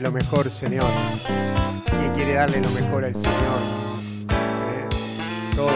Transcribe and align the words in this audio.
Lo 0.00 0.12
mejor, 0.12 0.50
Señor. 0.50 0.84
¿Quién 1.86 2.12
quiere 2.12 2.34
darle 2.34 2.60
lo 2.60 2.70
mejor 2.70 3.04
al 3.04 3.14
Señor? 3.14 3.60
Eh, 4.30 4.88
todos, 5.56 5.72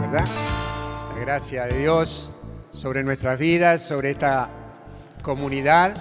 ¿verdad? 0.00 0.26
La 1.14 1.20
gracia 1.20 1.64
de 1.64 1.78
Dios 1.78 2.30
sobre 2.70 3.02
nuestras 3.02 3.38
vidas, 3.38 3.82
sobre 3.82 4.10
esta 4.10 4.50
comunidad. 5.22 5.94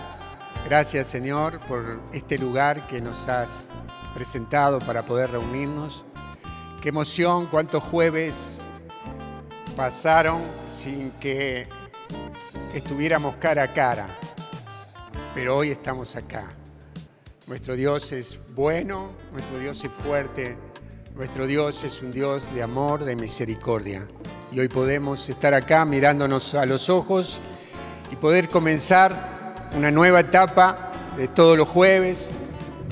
Gracias, 0.66 1.08
Señor, 1.08 1.60
por 1.62 2.02
este 2.12 2.38
lugar 2.38 2.88
que 2.88 3.00
nos 3.00 3.28
has 3.30 3.70
presentado 4.14 4.80
para 4.80 5.04
poder 5.04 5.32
reunirnos. 5.32 6.06
Qué 6.82 6.90
emoción, 6.90 7.48
cuántos 7.48 7.84
jueves 7.84 8.64
pasaron 9.78 10.42
sin 10.70 11.12
que 11.12 11.68
estuviéramos 12.74 13.36
cara 13.38 13.64
a 13.64 13.74
cara 13.74 14.08
pero 15.36 15.58
hoy 15.58 15.70
estamos 15.70 16.16
acá. 16.16 16.56
Nuestro 17.48 17.76
Dios 17.76 18.12
es 18.12 18.40
bueno, 18.56 19.12
nuestro 19.32 19.60
Dios 19.60 19.84
es 19.84 19.92
fuerte, 20.04 20.58
nuestro 21.16 21.46
Dios 21.46 21.84
es 21.84 22.02
un 22.02 22.12
Dios 22.12 22.52
de 22.56 22.64
amor, 22.64 23.06
de 23.06 23.16
misericordia. 23.16 24.08
Y 24.52 24.62
hoy 24.62 24.68
podemos 24.68 25.30
estar 25.30 25.54
acá 25.54 25.86
mirándonos 25.86 26.56
a 26.56 26.66
los 26.66 26.90
ojos 26.90 27.38
y 28.12 28.16
poder 28.16 28.50
comenzar 28.50 29.54
una 29.78 29.92
nueva 29.92 30.22
etapa 30.22 30.92
de 31.18 31.28
todos 31.28 31.56
los 31.56 31.68
jueves, 31.68 32.32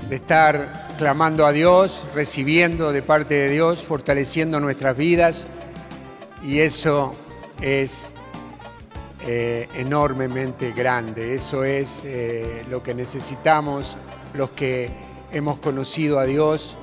de 0.08 0.18
estar 0.18 0.88
clamando 1.00 1.48
a 1.48 1.52
Dios, 1.52 2.06
recibiendo 2.14 2.92
de 2.92 3.02
parte 3.02 3.34
de 3.34 3.50
Dios, 3.50 3.84
fortaleciendo 3.84 4.60
nuestras 4.60 4.96
vidas. 4.96 5.48
Y 6.44 6.60
eso 6.60 7.10
es 7.60 8.14
eh, 9.26 9.68
enormemente 9.74 10.74
grande. 10.74 11.34
Eso 11.34 11.64
es 11.64 12.04
eh, 12.06 12.64
lo 12.70 12.84
que 12.84 12.94
necesitamos 12.94 13.98
los 14.34 14.50
que 14.52 14.90
hemos 15.32 15.60
conocido 15.60 16.20
a 16.20 16.26
Dios 16.26 16.78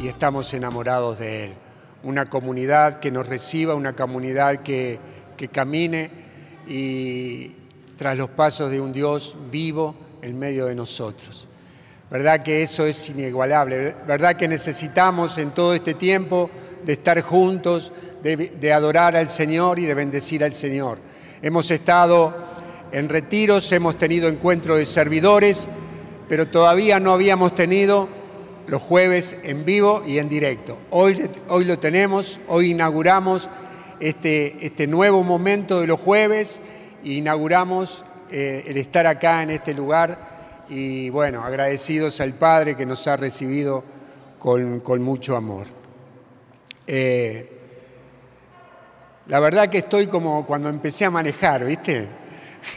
y 0.00 0.08
estamos 0.08 0.52
enamorados 0.54 1.18
de 1.18 1.44
Él. 1.44 1.54
Una 2.02 2.26
comunidad 2.26 3.00
que 3.00 3.10
nos 3.10 3.26
reciba, 3.26 3.74
una 3.74 3.94
comunidad 3.94 4.62
que, 4.62 4.98
que 5.36 5.48
camine 5.48 6.10
y 6.66 7.52
tras 7.96 8.16
los 8.16 8.30
pasos 8.30 8.70
de 8.70 8.80
un 8.80 8.92
Dios 8.92 9.36
vivo 9.50 9.94
en 10.22 10.38
medio 10.38 10.66
de 10.66 10.74
nosotros. 10.74 11.48
¿Verdad 12.10 12.42
que 12.42 12.62
eso 12.62 12.86
es 12.86 13.10
inigualable? 13.10 13.94
¿Verdad 14.06 14.36
que 14.36 14.48
necesitamos 14.48 15.36
en 15.38 15.52
todo 15.52 15.74
este 15.74 15.94
tiempo 15.94 16.50
de 16.84 16.94
estar 16.94 17.20
juntos, 17.20 17.92
de, 18.22 18.36
de 18.36 18.72
adorar 18.72 19.16
al 19.16 19.28
Señor 19.28 19.78
y 19.78 19.84
de 19.84 19.94
bendecir 19.94 20.42
al 20.42 20.52
Señor? 20.52 20.98
Hemos 21.42 21.70
estado 21.70 22.34
en 22.92 23.08
retiros, 23.08 23.70
hemos 23.72 23.98
tenido 23.98 24.28
encuentros 24.28 24.78
de 24.78 24.86
servidores, 24.86 25.68
pero 26.28 26.48
todavía 26.48 27.00
no 27.00 27.12
habíamos 27.12 27.54
tenido 27.54 28.08
los 28.66 28.82
jueves 28.82 29.36
en 29.42 29.64
vivo 29.64 30.02
y 30.06 30.18
en 30.18 30.28
directo. 30.28 30.78
Hoy, 30.90 31.30
hoy 31.48 31.64
lo 31.64 31.78
tenemos, 31.78 32.38
hoy 32.48 32.72
inauguramos 32.72 33.48
este, 34.00 34.64
este 34.64 34.86
nuevo 34.86 35.24
momento 35.24 35.80
de 35.80 35.86
los 35.86 35.98
jueves, 35.98 36.60
inauguramos 37.02 38.04
eh, 38.30 38.64
el 38.66 38.76
estar 38.76 39.06
acá 39.06 39.42
en 39.42 39.50
este 39.50 39.72
lugar 39.72 40.66
y 40.68 41.08
bueno, 41.10 41.42
agradecidos 41.42 42.20
al 42.20 42.34
Padre 42.34 42.76
que 42.76 42.84
nos 42.84 43.06
ha 43.06 43.16
recibido 43.16 43.82
con, 44.38 45.02
mucho 45.02 45.34
amor. 45.34 45.66
Eh, 46.86 47.52
la 49.26 49.40
verdad 49.40 49.68
que 49.68 49.78
estoy 49.78 50.06
como 50.06 50.44
cuando 50.46 50.68
empecé 50.68 51.06
a 51.06 51.10
manejar, 51.10 51.64
¿viste? 51.64 52.06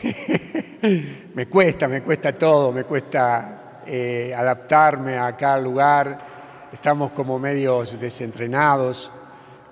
me 1.33 1.47
cuesta, 1.47 1.87
me 1.87 2.01
cuesta 2.01 2.33
todo, 2.33 2.71
me 2.71 2.83
cuesta 2.83 3.81
eh, 3.85 4.33
adaptarme 4.35 5.17
a 5.17 5.35
cada 5.35 5.59
lugar. 5.59 6.69
Estamos 6.71 7.11
como 7.11 7.37
medios 7.39 7.99
desentrenados, 7.99 9.11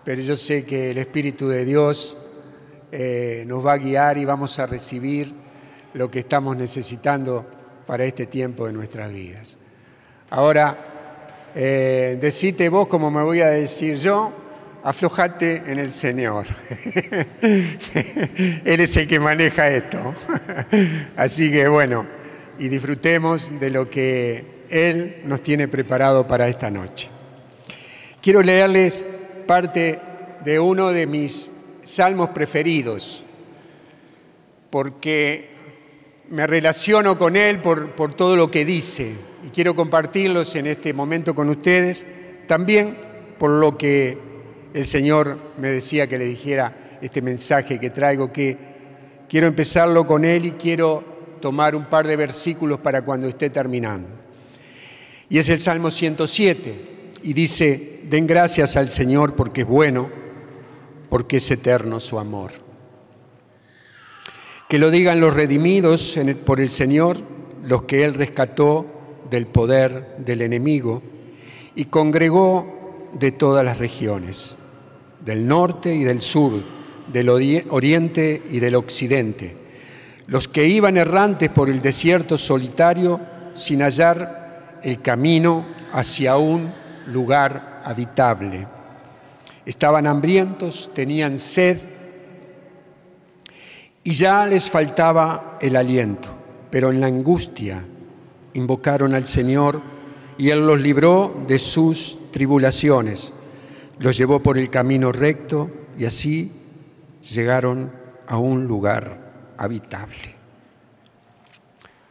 pero 0.03 0.22
yo 0.22 0.35
sé 0.35 0.66
que 0.66 0.91
el 0.91 0.97
Espíritu 0.97 1.47
de 1.47 1.66
Dios 1.66 2.18
eh, 2.91 3.44
nos 3.47 3.66
va 3.66 3.74
a 3.74 3.78
guiar 3.78 4.18
y 4.18 4.25
vamos 4.25 4.57
a 4.59 4.66
recibir 4.66 5.34
lo 5.94 6.09
que 6.09 6.19
estamos 6.19 6.56
necesitando 6.57 7.46
para 7.86 8.03
este 8.03 8.25
tiempo 8.25 8.68
de 8.68 8.74
nuestras 8.74 9.12
vidas. 9.12 9.57
Ahora, 10.30 10.78
eh, 11.56 12.69
vos 12.72 12.88
como 12.88 13.09
me 13.09 13.24
voy 13.24 13.41
a 13.41 13.47
decir 13.47 13.97
yo, 13.97 14.31
aflojate 14.84 15.64
en 15.68 15.80
el 15.80 15.92
Señor. 15.92 16.46
Él 17.42 18.80
es 18.80 18.98
el 18.98 19.08
que 19.08 19.20
maneja 19.20 19.70
esto. 19.70 20.14
Así 21.16 21.52
que 21.52 21.68
bueno, 21.68 22.06
y 22.58 22.68
disfrutemos 22.68 23.60
de 23.60 23.70
lo 23.70 23.90
que 23.90 24.46
Él 24.70 25.22
nos 25.26 25.42
tiene 25.42 25.68
preparado 25.68 26.28
para 26.28 26.48
esta 26.48 26.70
noche. 26.70 27.10
Quiero 28.22 28.42
leerles 28.42 29.06
parte 29.48 30.00
de 30.44 30.60
uno 30.60 30.90
de 30.90 31.08
mis 31.08 31.52
salmos 31.84 32.30
preferidos, 32.30 33.24
porque 34.70 35.50
me 36.30 36.46
relaciono 36.46 37.18
con 37.18 37.36
Él 37.36 37.60
por, 37.60 37.92
por 37.92 38.14
todo 38.14 38.36
lo 38.36 38.52
que 38.52 38.66
dice 38.66 39.14
y 39.44 39.50
quiero 39.50 39.74
compartirlos 39.74 40.56
en 40.56 40.68
este 40.68 40.94
momento 40.94 41.34
con 41.34 41.50
ustedes, 41.50 42.06
también 42.48 42.98
por 43.38 43.50
lo 43.50 43.78
que 43.78 44.29
el 44.74 44.85
Señor 44.85 45.38
me 45.57 45.69
decía 45.69 46.07
que 46.07 46.18
le 46.18 46.25
dijera 46.25 46.97
este 47.02 47.22
mensaje 47.22 47.80
que 47.80 47.90
traigo, 47.90 48.31
que 48.31 48.57
quiero 49.28 49.47
empezarlo 49.47 50.06
con 50.06 50.25
Él 50.25 50.46
y 50.46 50.52
quiero 50.52 51.03
tomar 51.41 51.75
un 51.75 51.85
par 51.85 52.06
de 52.07 52.16
versículos 52.16 52.80
para 52.80 53.03
cuando 53.03 53.28
esté 53.28 53.50
terminando. 53.50 54.09
Y 55.30 55.38
es 55.38 55.50
el 55.50 55.59
Salmo 55.59 55.91
107 55.91 57.12
y 57.24 57.34
dice, 57.34 58.02
den 58.09 58.28
gracias 58.28 58.75
al 58.75 58.90
Señor 58.90 59.35
porque 59.35 59.62
es 59.62 59.68
bueno, 59.68 60.09
porque 61.09 61.38
es 61.38 61.50
eterno 61.50 62.00
su 62.00 62.19
amor. 62.19 62.51
Que 64.68 64.78
lo 64.78 64.91
digan 64.91 65.19
los 65.19 65.34
redimidos 65.34 66.19
por 66.46 66.60
el 66.60 66.69
Señor, 66.69 67.18
los 67.63 67.83
que 67.83 68.04
Él 68.04 68.13
rescató 68.13 68.86
del 69.30 69.48
poder 69.48 70.18
del 70.19 70.42
enemigo 70.42 71.01
y 71.75 71.86
congregó 71.86 73.10
de 73.13 73.31
todas 73.31 73.65
las 73.65 73.80
regiones 73.80 74.56
del 75.24 75.48
norte 75.48 75.94
y 75.94 76.04
del 76.04 76.21
sur, 76.21 76.54
del 77.12 77.30
oriente 77.30 78.44
y 78.51 78.60
del 78.60 78.75
occidente, 78.75 79.56
los 80.27 80.48
que 80.48 80.68
iban 80.68 80.98
errantes 80.98 81.50
por 81.50 81.69
el 81.69 81.81
desierto 81.81 82.38
solitario 82.38 83.19
sin 83.54 83.81
hallar 83.81 84.80
el 84.83 85.01
camino 85.01 85.66
hacia 85.92 86.38
un 86.38 86.71
lugar 87.07 87.81
habitable. 87.83 88.68
Estaban 89.66 90.07
hambrientos, 90.07 90.92
tenían 90.94 91.38
sed 91.38 91.80
y 94.04 94.13
ya 94.13 94.45
les 94.45 94.69
faltaba 94.69 95.57
el 95.62 95.75
aliento, 95.75 96.30
pero 96.69 96.92
en 96.92 97.01
la 97.01 97.07
angustia 97.07 97.83
invocaron 98.54 99.13
al 99.15 99.27
Señor 99.27 99.81
y 100.38 100.50
Él 100.50 100.65
los 100.65 100.80
libró 100.80 101.44
de 101.48 101.60
sus 101.60 102.18
tribulaciones 102.31 103.33
los 104.00 104.18
llevó 104.18 104.42
por 104.42 104.57
el 104.57 104.69
camino 104.69 105.12
recto 105.12 105.69
y 105.98 106.06
así 106.06 106.51
llegaron 107.34 107.92
a 108.28 108.38
un 108.38 108.66
lugar 108.66 109.54
habitable. 109.57 110.36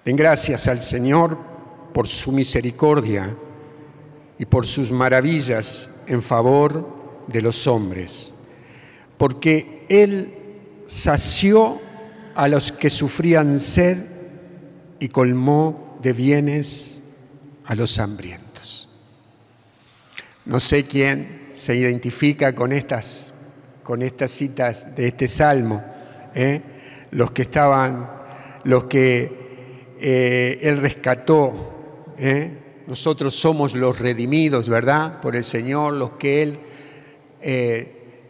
Den 0.04 0.16
gracias 0.16 0.68
al 0.68 0.80
Señor 0.80 1.36
por 1.92 2.06
su 2.06 2.32
misericordia 2.32 3.36
y 4.38 4.46
por 4.46 4.66
sus 4.66 4.92
maravillas 4.92 5.90
en 6.06 6.22
favor 6.22 6.88
de 7.26 7.42
los 7.42 7.66
hombres, 7.66 8.34
porque 9.16 9.86
Él 9.88 10.34
sació 10.86 11.80
a 12.34 12.48
los 12.48 12.72
que 12.72 12.88
sufrían 12.88 13.58
sed 13.58 13.98
y 15.00 15.08
colmó 15.08 15.98
de 16.02 16.12
bienes 16.12 17.02
a 17.64 17.74
los 17.74 17.98
hambrientos. 17.98 18.47
No 20.48 20.60
sé 20.60 20.86
quién 20.86 21.44
se 21.52 21.76
identifica 21.76 22.54
con 22.54 22.72
estas, 22.72 23.34
con 23.82 24.00
estas 24.00 24.30
citas 24.30 24.96
de 24.96 25.08
este 25.08 25.28
salmo, 25.28 25.84
¿eh? 26.34 26.62
los 27.10 27.32
que 27.32 27.42
estaban, 27.42 28.08
los 28.64 28.84
que 28.84 29.94
eh, 30.00 30.58
Él 30.62 30.78
rescató. 30.78 32.14
¿eh? 32.16 32.50
Nosotros 32.86 33.34
somos 33.34 33.74
los 33.74 33.98
redimidos, 33.98 34.70
¿verdad? 34.70 35.20
Por 35.20 35.36
el 35.36 35.44
Señor, 35.44 35.92
los 35.92 36.12
que 36.12 36.42
Él 36.42 36.60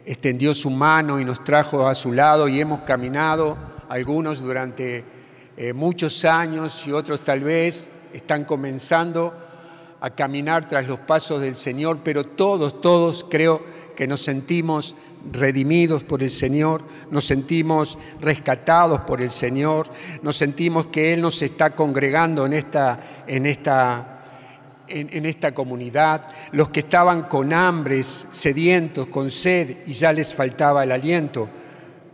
extendió 0.05 0.53
su 0.53 0.71
mano 0.71 1.21
y 1.21 1.23
nos 1.23 1.41
trajo 1.45 1.87
a 1.87 1.95
su 1.95 2.11
lado 2.11 2.49
y 2.49 2.59
hemos 2.59 2.81
caminado, 2.81 3.57
algunos 3.87 4.41
durante 4.41 5.05
muchos 5.73 6.25
años 6.25 6.85
y 6.85 6.91
otros 6.91 7.23
tal 7.23 7.39
vez 7.39 7.89
están 8.11 8.43
comenzando 8.43 9.48
a 10.01 10.09
caminar 10.11 10.67
tras 10.67 10.87
los 10.87 10.99
pasos 10.99 11.41
del 11.41 11.55
Señor, 11.55 11.99
pero 12.03 12.23
todos, 12.23 12.81
todos 12.81 13.25
creo 13.29 13.61
que 13.95 14.07
nos 14.07 14.21
sentimos 14.21 14.95
redimidos 15.31 16.03
por 16.03 16.23
el 16.23 16.29
Señor, 16.29 16.81
nos 17.11 17.25
sentimos 17.25 17.97
rescatados 18.21 19.01
por 19.01 19.21
el 19.21 19.31
Señor, 19.31 19.87
nos 20.21 20.37
sentimos 20.37 20.85
que 20.87 21.13
Él 21.13 21.21
nos 21.21 21.41
está 21.41 21.75
congregando 21.75 22.45
en 22.45 22.53
esta, 22.53 23.23
en 23.27 23.45
esta, 23.45 24.19
en, 24.87 25.25
esta 25.25 25.53
comunidad, 25.53 26.27
los 26.53 26.69
que 26.69 26.79
estaban 26.79 27.23
con 27.23 27.51
hambres, 27.53 28.27
sedientos, 28.31 29.07
con 29.07 29.29
sed 29.29 29.79
y 29.85 29.93
ya 29.93 30.13
les 30.13 30.33
faltaba 30.33 30.83
el 30.83 30.91
aliento, 30.91 31.49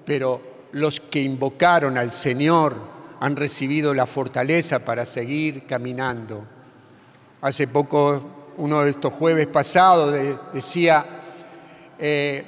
pero 0.04 0.42
los 0.72 1.00
que 1.00 1.22
invocaron 1.22 1.98
al 1.98 2.12
Señor 2.12 2.96
han 3.20 3.36
recibido 3.36 3.94
la 3.94 4.06
fortaleza 4.06 4.80
para 4.84 5.06
seguir 5.06 5.66
caminando. 5.66 6.55
Hace 7.46 7.68
poco, 7.68 8.24
uno 8.58 8.82
de 8.82 8.90
estos 8.90 9.14
jueves 9.14 9.46
pasados, 9.46 10.12
decía, 10.52 11.06
eh, 12.00 12.44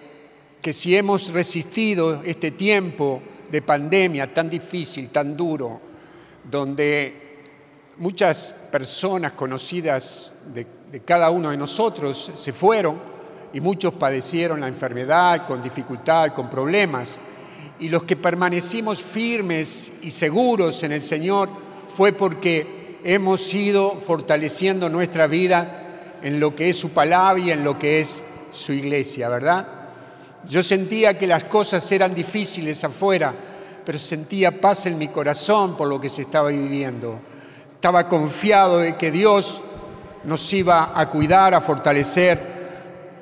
que 0.60 0.74
si 0.74 0.98
hemos 0.98 1.32
resistido 1.32 2.24
este 2.26 2.50
tiempo 2.50 3.22
de 3.52 3.62
pandemia 3.62 4.34
tan 4.34 4.50
difícil, 4.50 5.10
tan 5.10 5.38
duro, 5.38 5.80
donde 6.44 7.44
muchas 7.98 8.56
personas 8.72 9.34
conocidas 9.34 10.34
de, 10.52 10.66
cada 11.06 11.30
uno 11.30 11.52
de 11.52 11.58
nosotros 11.58 12.32
se 12.34 12.52
fueron 12.52 13.00
y 13.54 13.62
muchos 13.62 13.94
padecieron 13.94 14.62
la 14.62 14.68
enfermedad 14.68 15.46
con 15.46 15.62
dificultad, 15.62 16.34
con 16.34 16.50
problemas, 16.50 17.22
y 17.80 17.90
los 17.90 18.04
que 18.04 18.16
permanecimos 18.16 19.00
firmes 19.00 19.92
y 20.02 20.10
seguros 20.10 20.82
en 20.82 20.94
el 20.94 21.04
Señor 21.04 21.50
fue 21.88 22.14
porque 22.14 22.77
hemos 23.08 23.54
ido 23.54 24.02
fortaleciendo 24.02 24.90
nuestra 24.90 25.28
vida 25.28 26.18
en 26.22 26.42
lo 26.42 26.54
que 26.54 26.68
es 26.68 26.78
su 26.78 26.90
palabra 26.90 27.42
y 27.42 27.52
en 27.52 27.64
lo 27.64 27.80
que 27.80 28.02
es 28.02 28.22
su 28.52 28.74
iglesia, 28.74 29.30
¿verdad? 29.30 29.66
Yo 30.50 30.62
sentía 30.62 31.18
que 31.18 31.26
las 31.26 31.46
cosas 31.46 31.90
eran 31.90 32.14
difíciles 32.14 32.84
afuera, 32.84 33.34
pero 33.86 33.98
sentía 33.98 34.60
paz 34.60 34.88
en 34.88 34.98
mi 34.98 35.08
corazón 35.08 35.78
por 35.78 35.88
lo 35.88 36.02
que 36.02 36.10
se 36.10 36.22
estaba 36.22 36.50
viviendo. 36.50 37.18
Estaba 37.70 38.10
confiado 38.10 38.80
de 38.80 38.98
que 38.98 39.10
Dios 39.10 39.62
nos 40.26 40.52
iba 40.52 40.92
a 40.94 41.10
cuidar, 41.10 41.54
a 41.54 41.62
fortalecer 41.62 42.58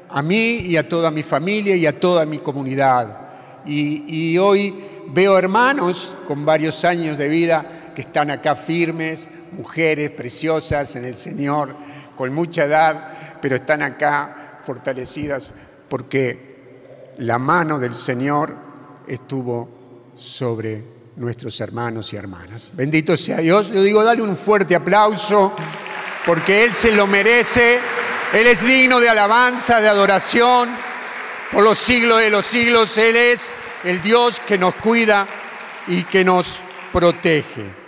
a 0.09 0.23
mí 0.23 0.61
y 0.65 0.77
a 0.77 0.89
toda 0.89 1.11
mi 1.11 1.21
familia 1.21 1.75
y 1.75 1.85
a 1.85 1.99
toda 1.99 2.25
mi 2.25 2.39
comunidad. 2.39 3.19
Y, 3.67 4.35
hoy 4.39 4.73
veo 5.09 5.37
hermanos 5.37 6.17
con 6.25 6.43
varios 6.43 6.83
años 6.83 7.19
de 7.19 7.27
vida 7.27 7.84
que 7.95 8.01
están 8.01 8.29
acá 8.29 8.55
firmes, 8.55 9.29
mujeres 9.53 10.11
preciosas 10.11 10.95
en 10.95 11.05
el 11.05 11.15
Señor, 11.15 11.75
con 12.15 12.33
mucha 12.33 12.65
edad, 12.65 13.39
pero 13.41 13.55
están 13.55 13.81
acá 13.81 14.59
fortalecidas 14.63 15.55
porque 15.89 17.13
la 17.17 17.39
mano 17.39 17.79
del 17.79 17.95
Señor 17.95 18.55
estuvo 19.07 19.69
sobre 20.15 20.83
nuestros 21.15 21.59
hermanos 21.61 22.11
y 22.13 22.17
hermanas. 22.17 22.71
Bendito 22.73 23.15
sea 23.15 23.37
Dios. 23.37 23.69
Yo 23.69 23.81
digo, 23.81 24.03
dale 24.03 24.21
un 24.21 24.37
fuerte 24.37 24.75
aplauso 24.75 25.53
porque 26.25 26.63
Él 26.63 26.73
se 26.73 26.91
lo 26.91 27.07
merece. 27.07 27.79
Él 28.33 28.47
es 28.47 28.65
digno 28.65 28.99
de 28.99 29.09
alabanza, 29.09 29.79
de 29.79 29.87
adoración. 29.87 30.69
Por 31.51 31.63
los 31.63 31.77
siglos 31.77 32.19
de 32.19 32.29
los 32.29 32.45
siglos, 32.45 32.97
Él 32.97 33.15
es 33.15 33.53
el 33.83 34.01
Dios 34.01 34.41
que 34.45 34.57
nos 34.57 34.75
cuida 34.75 35.27
y 35.87 36.03
que 36.03 36.23
nos 36.23 36.61
protege. 36.91 37.84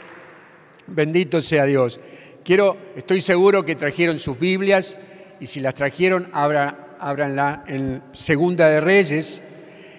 Bendito 0.88 1.42
sea 1.42 1.66
Dios. 1.66 2.00
Quiero, 2.44 2.78
estoy 2.96 3.22
seguro 3.22 3.66
que 3.66 3.76
trajeron 3.76 4.20
sus 4.20 4.40
Biblias 4.40 4.98
y 5.40 5.48
si 5.48 5.60
las 5.60 5.76
trajeron, 5.76 6.30
ábranla 6.32 7.64
en 7.68 8.02
Segunda 8.14 8.70
de 8.70 8.80
Reyes, 8.80 9.44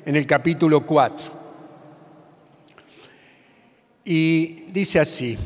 en 0.04 0.16
el 0.16 0.26
capítulo 0.26 0.86
4. 0.86 1.38
Y 4.04 4.64
dice 4.72 4.98
así, 4.98 5.36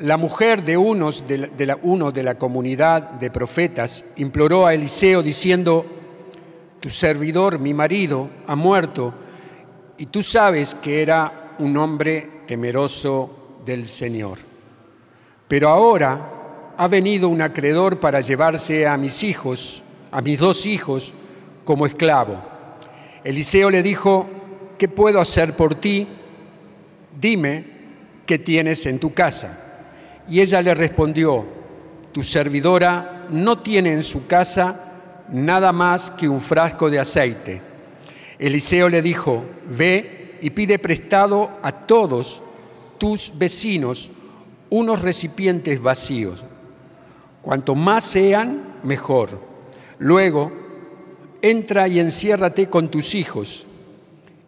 la 0.00 0.18
mujer 0.18 0.62
de, 0.62 0.76
unos 0.76 1.26
de, 1.26 1.66
la, 1.66 1.78
uno 1.82 2.12
de 2.12 2.22
la 2.22 2.36
comunidad 2.36 3.12
de 3.12 3.30
profetas 3.30 4.04
imploró 4.16 4.66
a 4.66 4.74
Eliseo 4.74 5.22
diciendo, 5.22 5.86
tu 6.80 6.90
servidor, 6.90 7.58
mi 7.58 7.72
marido, 7.72 8.28
ha 8.46 8.54
muerto, 8.54 9.14
y 9.96 10.06
tú 10.06 10.22
sabes 10.22 10.74
que 10.74 11.02
era 11.02 11.54
un 11.58 11.76
hombre 11.76 12.42
temeroso 12.46 13.58
del 13.64 13.86
Señor. 13.86 14.49
Pero 15.50 15.68
ahora 15.68 16.74
ha 16.76 16.86
venido 16.86 17.28
un 17.28 17.42
acreedor 17.42 17.98
para 17.98 18.20
llevarse 18.20 18.86
a 18.86 18.96
mis 18.96 19.24
hijos, 19.24 19.82
a 20.12 20.22
mis 20.22 20.38
dos 20.38 20.64
hijos 20.64 21.12
como 21.64 21.86
esclavo. 21.86 22.40
Eliseo 23.24 23.68
le 23.68 23.82
dijo, 23.82 24.28
¿qué 24.78 24.86
puedo 24.86 25.20
hacer 25.20 25.56
por 25.56 25.74
ti? 25.74 26.06
Dime 27.20 27.64
qué 28.26 28.38
tienes 28.38 28.86
en 28.86 29.00
tu 29.00 29.12
casa. 29.12 29.58
Y 30.28 30.40
ella 30.40 30.62
le 30.62 30.72
respondió, 30.72 31.44
tu 32.12 32.22
servidora 32.22 33.26
no 33.28 33.58
tiene 33.58 33.92
en 33.92 34.04
su 34.04 34.28
casa 34.28 35.00
nada 35.32 35.72
más 35.72 36.12
que 36.12 36.28
un 36.28 36.40
frasco 36.40 36.88
de 36.88 37.00
aceite. 37.00 37.60
Eliseo 38.38 38.88
le 38.88 39.02
dijo, 39.02 39.44
ve 39.68 40.38
y 40.42 40.50
pide 40.50 40.78
prestado 40.78 41.50
a 41.60 41.72
todos 41.72 42.40
tus 42.98 43.32
vecinos 43.36 44.12
unos 44.70 45.02
recipientes 45.02 45.82
vacíos. 45.82 46.44
Cuanto 47.42 47.74
más 47.74 48.04
sean, 48.04 48.78
mejor 48.82 49.50
Luego, 50.00 50.50
entra 51.42 51.86
y 51.86 52.00
enciérrate 52.00 52.70
con 52.70 52.90
tus 52.90 53.14
hijos, 53.14 53.66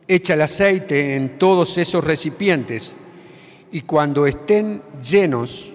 echa 0.08 0.32
el 0.32 0.40
aceite 0.40 1.14
en 1.14 1.38
todos 1.38 1.76
esos 1.76 2.02
recipientes 2.02 2.96
y 3.70 3.82
cuando 3.82 4.26
estén 4.26 4.82
llenos, 5.02 5.74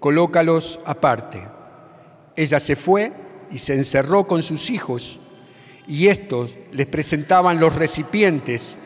colócalos 0.00 0.80
aparte. 0.84 1.42
Ella 2.36 2.60
se 2.60 2.76
fue 2.76 3.10
y 3.50 3.56
se 3.56 3.74
encerró 3.74 4.26
con 4.26 4.42
sus 4.42 4.68
hijos 4.68 5.18
y 5.88 6.08
estos 6.08 6.54
les 6.70 6.86
presentaban 6.86 7.58
los 7.58 7.74
recipientes 7.74 8.76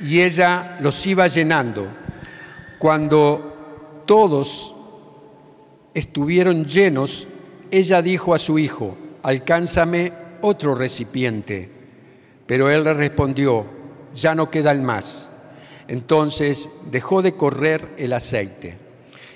y 0.00 0.22
ella 0.22 0.78
los 0.80 1.06
iba 1.06 1.28
llenando. 1.28 1.88
Cuando 2.78 3.51
todos 4.06 4.74
estuvieron 5.94 6.64
llenos, 6.64 7.28
ella 7.70 8.02
dijo 8.02 8.34
a 8.34 8.38
su 8.38 8.58
hijo, 8.58 8.96
alcánzame 9.22 10.12
otro 10.40 10.74
recipiente. 10.74 11.70
Pero 12.46 12.70
él 12.70 12.84
le 12.84 12.94
respondió, 12.94 13.66
ya 14.14 14.34
no 14.34 14.50
queda 14.50 14.70
el 14.72 14.82
más. 14.82 15.30
Entonces 15.88 16.70
dejó 16.90 17.22
de 17.22 17.34
correr 17.34 17.88
el 17.96 18.12
aceite. 18.12 18.78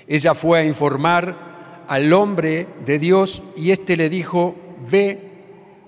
Ella 0.07 0.33
fue 0.33 0.59
a 0.59 0.65
informar 0.65 1.85
al 1.87 2.11
hombre 2.13 2.67
de 2.85 2.99
Dios 2.99 3.43
y 3.55 3.71
éste 3.71 3.97
le 3.97 4.09
dijo, 4.09 4.55
ve, 4.89 5.19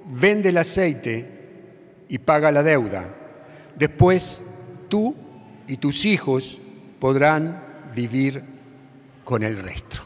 vende 0.07 0.49
el 0.49 0.57
aceite 0.57 1.39
y 2.07 2.17
paga 2.17 2.51
la 2.51 2.63
deuda. 2.63 3.15
Después 3.77 4.43
tú 4.87 5.15
y 5.67 5.77
tus 5.77 6.05
hijos 6.05 6.59
podrán 6.99 7.63
vivir 7.95 8.43
con 9.29 9.43
el 9.43 9.61
resto. 9.61 9.99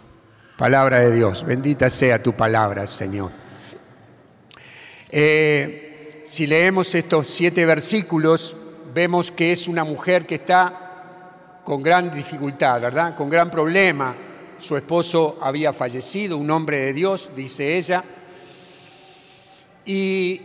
Palabra 0.58 1.00
de 1.00 1.15
Dios, 1.15 1.46
bendita 1.46 1.89
sea 1.89 2.22
tu 2.22 2.34
palabra, 2.34 2.86
Señor. 2.86 3.32
Eh, 5.10 6.24
si 6.25 6.46
leemos 6.46 6.94
estos 6.94 7.27
siete 7.27 7.65
versículos, 7.65 8.53
vemos 8.94 9.32
que 9.32 9.53
es 9.53 9.70
una 9.70 9.86
mujer 9.86 10.25
que 10.25 10.36
está 10.36 11.62
con 11.63 11.82
gran 11.82 12.12
dificultad, 12.12 12.82
¿verdad? 12.82 13.15
Con 13.15 13.30
gran 13.30 13.50
problema. 13.50 14.13
Su 14.60 14.75
esposo 14.75 15.38
había 15.39 15.72
fallecido, 15.72 16.38
un 16.38 16.51
hombre 16.51 16.80
de 16.80 16.92
Dios, 16.92 17.32
dice 17.34 17.77
ella, 17.77 18.03
y, 19.86 20.42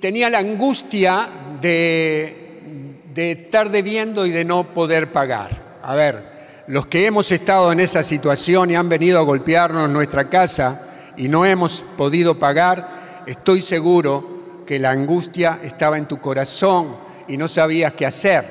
tenía 0.00 0.30
la 0.30 0.38
angustia 0.38 1.28
de, 1.60 3.02
de 3.12 3.32
estar 3.32 3.68
debiendo 3.68 4.24
y 4.24 4.30
de 4.30 4.46
no 4.46 4.72
poder 4.72 5.12
pagar. 5.12 5.78
A 5.82 5.94
ver, 5.94 6.29
los 6.70 6.86
que 6.86 7.04
hemos 7.04 7.32
estado 7.32 7.72
en 7.72 7.80
esa 7.80 8.04
situación 8.04 8.70
y 8.70 8.76
han 8.76 8.88
venido 8.88 9.18
a 9.18 9.22
golpearnos 9.22 9.90
nuestra 9.90 10.30
casa 10.30 10.82
y 11.16 11.26
no 11.26 11.44
hemos 11.44 11.84
podido 11.96 12.38
pagar, 12.38 13.24
estoy 13.26 13.60
seguro 13.60 14.62
que 14.64 14.78
la 14.78 14.92
angustia 14.92 15.58
estaba 15.64 15.98
en 15.98 16.06
tu 16.06 16.20
corazón 16.20 16.96
y 17.26 17.36
no 17.36 17.48
sabías 17.48 17.94
qué 17.94 18.06
hacer. 18.06 18.44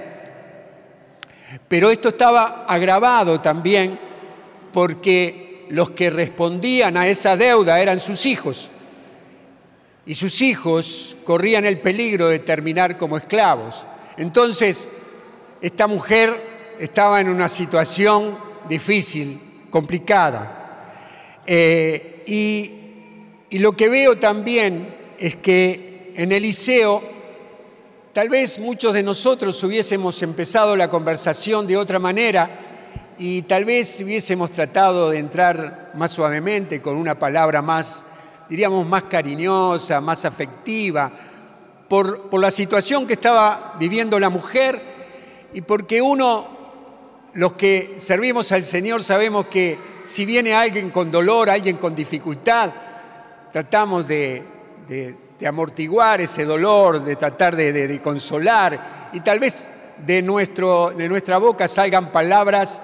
Pero 1.69 1.89
esto 1.89 2.09
estaba 2.09 2.65
agravado 2.67 3.39
también 3.39 3.97
porque 4.73 5.65
los 5.69 5.91
que 5.91 6.09
respondían 6.09 6.97
a 6.97 7.07
esa 7.07 7.37
deuda 7.37 7.79
eran 7.79 8.01
sus 8.01 8.25
hijos. 8.25 8.69
Y 10.05 10.15
sus 10.15 10.41
hijos 10.41 11.15
corrían 11.23 11.65
el 11.65 11.79
peligro 11.79 12.27
de 12.27 12.39
terminar 12.39 12.97
como 12.97 13.15
esclavos. 13.15 13.87
Entonces, 14.17 14.89
esta 15.61 15.87
mujer 15.87 16.48
estaba 16.79 17.19
en 17.19 17.29
una 17.29 17.49
situación 17.49 18.37
difícil, 18.67 19.67
complicada. 19.69 20.87
Eh, 21.45 22.23
y 23.51 23.57
lo 23.59 23.73
que 23.73 23.89
veo 23.89 24.17
también 24.17 24.95
es 25.17 25.35
que 25.35 26.13
en 26.15 26.31
Eliseo 26.31 27.01
tal 28.13 28.29
vez 28.29 28.59
muchos 28.59 28.93
de 28.93 29.03
nosotros 29.03 29.63
hubiésemos 29.63 30.21
empezado 30.21 30.75
la 30.75 30.89
conversación 30.89 31.67
de 31.67 31.77
otra 31.77 31.99
manera 31.99 32.59
y 33.17 33.41
tal 33.43 33.65
vez 33.65 33.99
hubiésemos 34.01 34.51
tratado 34.51 35.09
de 35.09 35.19
entrar 35.19 35.91
más 35.95 36.11
suavemente, 36.11 36.81
con 36.81 36.95
una 36.95 37.19
palabra 37.19 37.61
más, 37.61 38.05
diríamos, 38.49 38.87
más 38.87 39.03
cariñosa, 39.03 39.99
más 39.99 40.23
afectiva, 40.23 41.11
por, 41.87 42.29
por 42.29 42.39
la 42.39 42.51
situación 42.51 43.05
que 43.05 43.13
estaba 43.13 43.75
viviendo 43.79 44.19
la 44.19 44.29
mujer 44.29 44.81
y 45.53 45.61
porque 45.61 46.01
uno, 46.01 46.58
los 47.39 47.53
que 47.53 47.95
servimos 47.99 48.51
al 48.51 48.65
Señor, 48.65 49.01
sabemos 49.01 49.45
que 49.45 49.77
si 50.03 50.25
viene 50.25 50.53
alguien 50.53 50.89
con 50.89 51.09
dolor, 51.09 51.49
alguien 51.49 51.77
con 51.77 51.95
dificultad, 51.95 52.69
tratamos 53.53 54.05
de, 54.05 54.43
amortiguar 55.47 56.19
ese 56.19 56.43
dolor, 56.43 57.01
de 57.01 57.15
tratar 57.15 57.55
de, 57.55 58.01
consolar 58.03 59.09
y 59.13 59.21
tal 59.21 59.39
vez 59.39 59.69
de, 60.05 60.21
nuestro, 60.21 60.91
de 60.91 61.07
nuestra 61.07 61.37
boca 61.37 61.69
salgan 61.69 62.11
palabras 62.11 62.81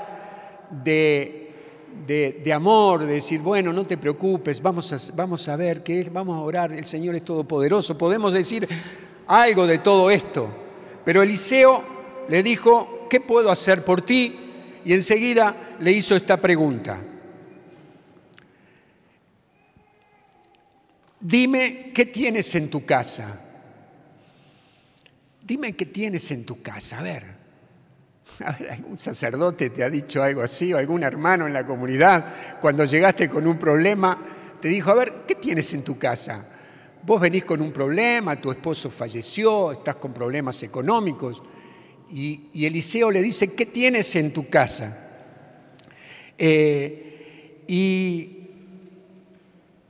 de, 0.70 1.52
de, 2.08 2.54
amor, 2.54 3.06
de 3.06 3.16
decir, 3.16 3.42
bueno, 3.42 3.74
no 3.74 3.84
te 3.84 3.98
preocupes, 3.98 4.62
vamos 4.62 4.94
a, 4.94 5.16
vamos 5.16 5.50
a 5.50 5.58
ver, 5.58 5.84
que 5.84 6.10
vamos 6.10 6.38
a 6.38 6.40
orar, 6.40 6.72
el 6.72 6.86
Señor 6.86 7.16
es 7.16 7.26
todopoderoso, 7.26 7.98
podemos 7.98 8.32
decir 8.32 8.66
algo 9.28 9.68
de 9.68 9.80
todo 9.80 10.10
esto. 10.10 10.48
Pero 11.04 11.22
Eliseo 11.22 11.84
le 12.30 12.42
dijo, 12.42 13.06
¿qué 13.10 13.20
puedo 13.20 13.52
hacer 13.52 13.84
por 13.84 14.02
ti? 14.02 14.44
Y 14.86 14.94
enseguida 14.94 15.76
le 15.80 15.92
hizo 15.92 16.16
esta 16.16 16.40
pregunta. 16.40 17.00
Dime 21.20 21.92
qué 21.92 22.06
tienes 22.06 22.54
en 22.54 22.70
tu 22.70 22.86
casa. 22.86 23.42
Dime 25.42 25.76
qué 25.76 25.88
tienes 25.88 26.30
en 26.30 26.46
tu 26.46 26.62
casa. 26.62 27.00
A 27.00 27.02
ver, 27.02 27.24
a 28.44 28.52
ver, 28.52 28.72
algún 28.72 28.98
sacerdote 28.98 29.72
te 29.72 29.84
ha 29.84 29.90
dicho 29.90 30.22
algo 30.22 30.42
así, 30.42 30.72
o 30.72 30.78
algún 30.78 31.02
hermano 31.02 31.48
en 31.48 31.54
la 31.54 31.66
comunidad, 31.66 32.60
cuando 32.62 32.86
llegaste 32.86 33.28
con 33.28 33.48
un 33.48 33.58
problema, 33.58 34.20
te 34.62 34.68
dijo, 34.68 34.92
a 34.92 34.96
ver, 34.96 35.14
¿qué 35.28 35.34
tienes 35.36 35.74
en 35.74 35.84
tu 35.84 35.98
casa? 35.98 36.46
Vos 37.02 37.20
venís 37.20 37.44
con 37.44 37.60
un 37.60 37.72
problema, 37.72 38.40
tu 38.40 38.52
esposo 38.52 38.92
falleció, 38.92 39.72
estás 39.72 39.96
con 39.96 40.14
problemas 40.14 40.62
económicos, 40.62 41.42
y, 42.12 42.66
Eliseo 42.66 43.12
le 43.12 43.22
dice, 43.22 43.54
¿qué 43.54 43.66
tienes 43.66 44.16
en 44.16 44.32
tu 44.32 44.48
casa? 44.48 44.98
Eh, 46.38 47.64
y, 47.68 48.32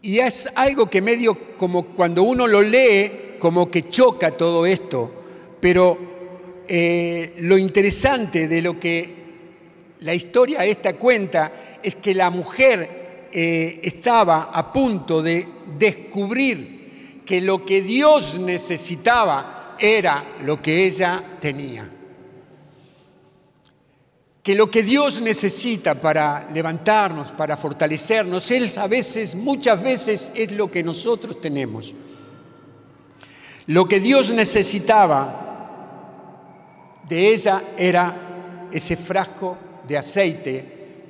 es 0.01 0.47
algo 0.55 0.87
que 0.87 1.01
medio 1.01 1.57
como 1.57 1.83
cuando 1.83 2.23
uno 2.23 2.47
lo 2.47 2.61
lee, 2.61 3.35
como 3.39 3.71
que 3.71 3.89
choca 3.89 4.31
todo 4.31 4.65
esto, 4.65 5.11
pero 5.59 5.97
eh, 6.67 7.33
lo 7.39 7.57
interesante 7.57 8.47
de 8.47 8.61
lo 8.61 8.79
que 8.79 9.09
la 10.01 10.13
historia 10.13 10.63
esta 10.63 10.93
cuenta 10.93 11.79
es 11.81 11.95
que 11.95 12.13
la 12.13 12.29
mujer 12.29 13.27
eh, 13.31 13.79
estaba 13.81 14.51
a 14.53 14.71
punto 14.71 15.23
de 15.23 15.47
descubrir 15.77 17.23
que 17.25 17.41
lo 17.41 17.65
que 17.65 17.81
Dios 17.81 18.37
necesitaba 18.37 19.75
era 19.79 20.37
lo 20.43 20.61
que 20.61 20.85
ella 20.85 21.37
tenía 21.41 21.94
que 24.45 24.53
lo 24.53 24.69
que 24.69 24.83
Dios 24.83 25.21
necesita 25.21 25.99
para 25.99 26.47
levantarnos, 26.53 27.31
para 27.31 27.57
fortalecernos, 27.57 28.51
Él 28.51 28.71
a 28.77 28.85
veces, 28.85 29.33
muchas 29.33 29.81
veces 29.81 30.31
es 30.35 30.51
lo 30.51 30.69
que 30.69 30.83
nosotros 30.83 31.41
tenemos. 31.41 31.95
Lo 33.65 33.87
que 33.87 33.99
Dios 33.99 34.31
necesitaba 34.31 35.41
de 37.09 37.33
ella 37.33 37.63
era 37.75 38.67
ese 38.71 38.95
frasco 38.95 39.57
de 39.87 39.97
aceite 39.97 40.65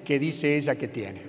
que 0.05 0.17
dice 0.17 0.55
ella 0.55 0.75
que 0.75 0.87
tiene. 0.87 1.21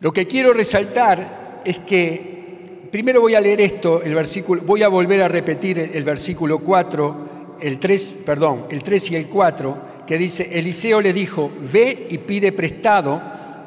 Lo 0.00 0.12
que 0.12 0.26
quiero 0.26 0.52
resaltar 0.52 1.62
es 1.64 1.78
que, 1.78 2.88
primero 2.92 3.22
voy 3.22 3.34
a 3.34 3.40
leer 3.40 3.62
esto, 3.62 4.02
el 4.02 4.14
versículo, 4.14 4.60
voy 4.66 4.82
a 4.82 4.88
volver 4.88 5.22
a 5.22 5.28
repetir 5.28 5.78
el 5.78 6.04
versículo 6.04 6.58
4 6.58 7.37
el 7.60 7.78
3, 7.78 8.18
perdón, 8.24 8.66
el 8.70 8.82
3 8.82 9.10
y 9.12 9.16
el 9.16 9.28
4, 9.28 9.78
que 10.06 10.18
dice, 10.18 10.58
Eliseo 10.58 11.00
le 11.00 11.12
dijo, 11.12 11.50
ve 11.72 12.06
y 12.10 12.18
pide 12.18 12.52
prestado 12.52 13.20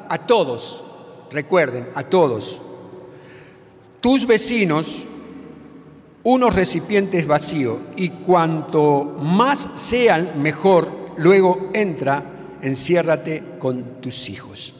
a 0.08 0.18
todos, 0.26 0.84
recuerden, 1.30 1.88
a 1.94 2.02
todos, 2.02 2.60
tus 4.00 4.26
vecinos, 4.26 5.06
unos 6.24 6.54
recipientes 6.54 7.26
vacíos, 7.26 7.78
y 7.96 8.08
cuanto 8.10 9.16
más 9.22 9.70
sean, 9.74 10.42
mejor, 10.42 10.90
luego 11.16 11.70
entra, 11.72 12.24
enciérrate 12.62 13.42
con 13.58 14.00
tus 14.00 14.28
hijos. 14.28 14.74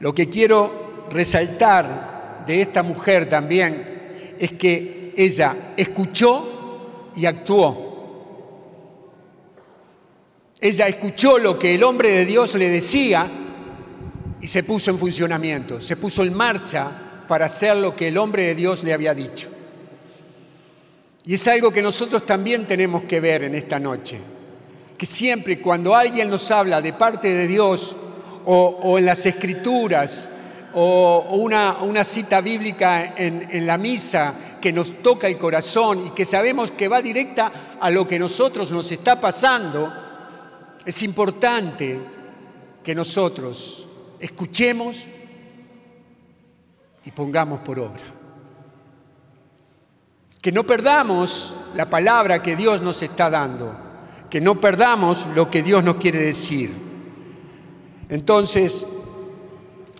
Lo 0.00 0.14
que 0.14 0.28
quiero 0.28 1.06
resaltar 1.10 2.44
de 2.46 2.60
esta 2.60 2.82
mujer 2.82 3.28
también 3.28 4.34
es 4.38 4.52
que 4.52 5.12
ella 5.16 5.74
escuchó 5.76 6.57
y 7.18 7.26
actuó. 7.26 7.86
Ella 10.60 10.88
escuchó 10.88 11.38
lo 11.38 11.58
que 11.58 11.74
el 11.74 11.84
hombre 11.84 12.10
de 12.10 12.26
Dios 12.26 12.54
le 12.54 12.68
decía 12.68 13.30
y 14.40 14.46
se 14.46 14.62
puso 14.62 14.90
en 14.90 14.98
funcionamiento, 14.98 15.80
se 15.80 15.96
puso 15.96 16.22
en 16.22 16.34
marcha 16.34 17.24
para 17.28 17.46
hacer 17.46 17.76
lo 17.76 17.94
que 17.94 18.08
el 18.08 18.18
hombre 18.18 18.44
de 18.44 18.54
Dios 18.54 18.82
le 18.84 18.92
había 18.92 19.14
dicho. 19.14 19.50
Y 21.24 21.34
es 21.34 21.46
algo 21.46 21.70
que 21.70 21.82
nosotros 21.82 22.24
también 22.24 22.66
tenemos 22.66 23.02
que 23.04 23.20
ver 23.20 23.44
en 23.44 23.54
esta 23.54 23.78
noche, 23.78 24.18
que 24.96 25.06
siempre 25.06 25.60
cuando 25.60 25.94
alguien 25.94 26.30
nos 26.30 26.50
habla 26.50 26.80
de 26.80 26.92
parte 26.92 27.28
de 27.28 27.46
Dios 27.46 27.96
o, 28.46 28.98
en 28.98 29.04
las 29.04 29.26
escrituras 29.26 30.30
o, 30.74 31.36
una, 31.38 32.04
cita 32.04 32.40
bíblica 32.40 33.14
en, 33.16 33.48
en 33.50 33.66
la 33.66 33.78
misa 33.78 34.34
que 34.60 34.72
nos 34.72 35.02
toca 35.02 35.26
el 35.26 35.38
corazón 35.38 36.06
y 36.06 36.10
que 36.10 36.24
sabemos 36.24 36.70
que 36.70 36.88
va 36.88 37.00
directa 37.00 37.78
a 37.80 37.90
lo 37.90 38.06
que 38.06 38.18
nosotros 38.18 38.72
nos 38.72 38.90
está 38.92 39.20
pasando, 39.20 39.92
es 40.84 41.02
importante 41.02 42.00
que 42.82 42.94
nosotros 42.94 43.88
escuchemos 44.20 45.06
y 47.04 47.10
pongamos 47.10 47.60
por 47.60 47.78
obra. 47.78 48.04
Que 50.40 50.52
no 50.52 50.64
perdamos 50.64 51.56
la 51.74 51.90
palabra 51.90 52.42
que 52.42 52.56
Dios 52.56 52.80
nos 52.80 53.02
está 53.02 53.28
dando, 53.28 53.74
que 54.30 54.40
no 54.40 54.60
perdamos 54.60 55.26
lo 55.34 55.50
que 55.50 55.62
Dios 55.62 55.82
nos 55.82 55.96
quiere 55.96 56.18
decir. 56.18 56.72
Entonces, 58.08 58.86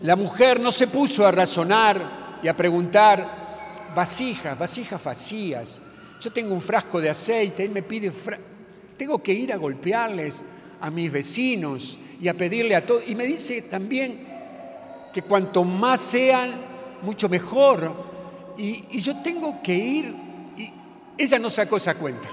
la 0.00 0.16
mujer 0.16 0.60
no 0.60 0.70
se 0.70 0.86
puso 0.86 1.26
a 1.26 1.32
razonar 1.32 2.38
y 2.42 2.48
a 2.48 2.56
preguntar, 2.56 3.90
vasijas, 3.94 4.58
vasijas 4.58 5.02
vacías. 5.02 5.80
Yo 6.20 6.32
tengo 6.32 6.54
un 6.54 6.60
frasco 6.60 7.00
de 7.00 7.10
aceite, 7.10 7.64
él 7.64 7.70
me 7.70 7.82
pide, 7.82 8.12
tengo 8.96 9.22
que 9.22 9.32
ir 9.32 9.52
a 9.52 9.56
golpearles 9.56 10.44
a 10.80 10.90
mis 10.90 11.10
vecinos 11.10 11.98
y 12.20 12.28
a 12.28 12.34
pedirle 12.34 12.76
a 12.76 12.86
todos. 12.86 13.08
Y 13.08 13.14
me 13.14 13.24
dice 13.24 13.62
también 13.62 14.26
que 15.12 15.22
cuanto 15.22 15.64
más 15.64 16.00
sean, 16.00 16.68
mucho 17.02 17.28
mejor. 17.28 17.94
Y, 18.56 18.98
yo 18.98 19.20
tengo 19.22 19.60
que 19.62 19.74
ir. 19.74 20.14
Y 20.56 20.72
ella 21.16 21.38
no 21.38 21.50
sacó 21.50 21.76
esa 21.76 21.94
cuenta. 21.94 22.28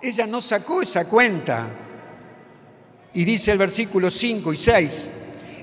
Ella 0.00 0.26
no 0.26 0.40
sacó 0.40 0.82
esa 0.82 1.06
cuenta. 1.06 1.68
Y 3.12 3.24
dice 3.24 3.52
el 3.52 3.58
versículo 3.58 4.10
5 4.10 4.52
y 4.52 4.56
6, 4.56 5.10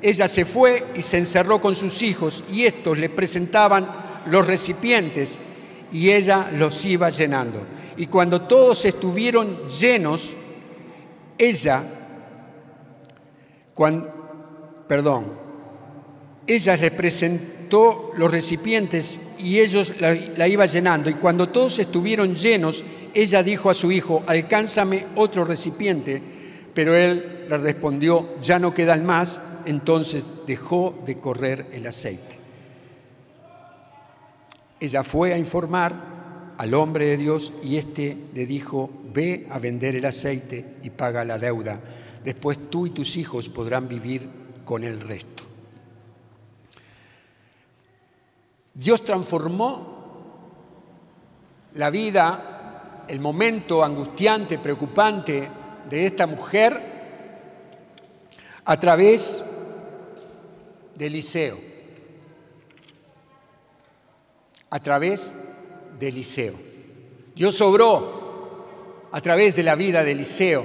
ella 0.01 0.27
se 0.27 0.45
fue 0.45 0.85
y 0.95 1.01
se 1.01 1.17
encerró 1.17 1.61
con 1.61 1.75
sus 1.75 2.01
hijos 2.01 2.43
y 2.49 2.65
estos 2.65 2.97
le 2.97 3.09
presentaban 3.09 4.23
los 4.25 4.45
recipientes 4.45 5.39
y 5.91 6.09
ella 6.09 6.49
los 6.53 6.85
iba 6.85 7.09
llenando. 7.09 7.63
Y 7.97 8.07
cuando 8.07 8.41
todos 8.41 8.85
estuvieron 8.85 9.67
llenos, 9.67 10.35
ella, 11.37 11.83
cuando, 13.73 14.85
perdón, 14.87 15.33
ella 16.47 16.75
les 16.77 16.91
presentó 16.91 18.11
los 18.15 18.31
recipientes 18.31 19.19
y 19.37 19.59
ellos 19.59 19.93
la, 19.99 20.17
la 20.35 20.47
iba 20.47 20.65
llenando. 20.65 21.09
Y 21.09 21.15
cuando 21.15 21.49
todos 21.49 21.79
estuvieron 21.79 22.35
llenos, 22.35 22.83
ella 23.13 23.43
dijo 23.43 23.69
a 23.69 23.73
su 23.73 23.91
hijo, 23.91 24.23
alcánzame 24.25 25.05
otro 25.15 25.45
recipiente. 25.45 26.21
Pero 26.73 26.95
él 26.95 27.45
le 27.49 27.57
respondió, 27.57 28.35
ya 28.41 28.57
no 28.57 28.73
quedan 28.73 29.05
más. 29.05 29.41
Entonces 29.65 30.27
dejó 30.45 30.97
de 31.05 31.19
correr 31.19 31.67
el 31.71 31.87
aceite. 31.87 32.39
Ella 34.79 35.03
fue 35.03 35.33
a 35.33 35.37
informar 35.37 36.55
al 36.57 36.73
hombre 36.73 37.05
de 37.05 37.17
Dios 37.17 37.53
y 37.63 37.77
éste 37.77 38.17
le 38.33 38.45
dijo, 38.45 38.89
ve 39.13 39.47
a 39.49 39.59
vender 39.59 39.95
el 39.95 40.05
aceite 40.05 40.77
y 40.83 40.89
paga 40.89 41.23
la 41.23 41.37
deuda. 41.37 41.79
Después 42.23 42.69
tú 42.69 42.87
y 42.87 42.91
tus 42.91 43.17
hijos 43.17 43.49
podrán 43.49 43.87
vivir 43.87 44.27
con 44.65 44.83
el 44.83 44.99
resto. 44.99 45.43
Dios 48.73 49.03
transformó 49.03 50.01
la 51.75 51.89
vida, 51.89 53.05
el 53.07 53.19
momento 53.19 53.83
angustiante, 53.83 54.57
preocupante 54.57 55.49
de 55.89 56.05
esta 56.05 56.25
mujer 56.25 56.81
a 58.65 58.79
través 58.79 59.43
de 61.01 61.07
Eliseo. 61.07 61.57
A 64.69 64.79
través 64.79 65.33
de 65.99 66.07
Eliseo. 66.09 66.53
Dios 67.35 67.59
obró 67.61 69.07
a 69.11 69.19
través 69.19 69.55
de 69.55 69.63
la 69.63 69.73
vida 69.73 70.03
de 70.03 70.11
Eliseo 70.11 70.63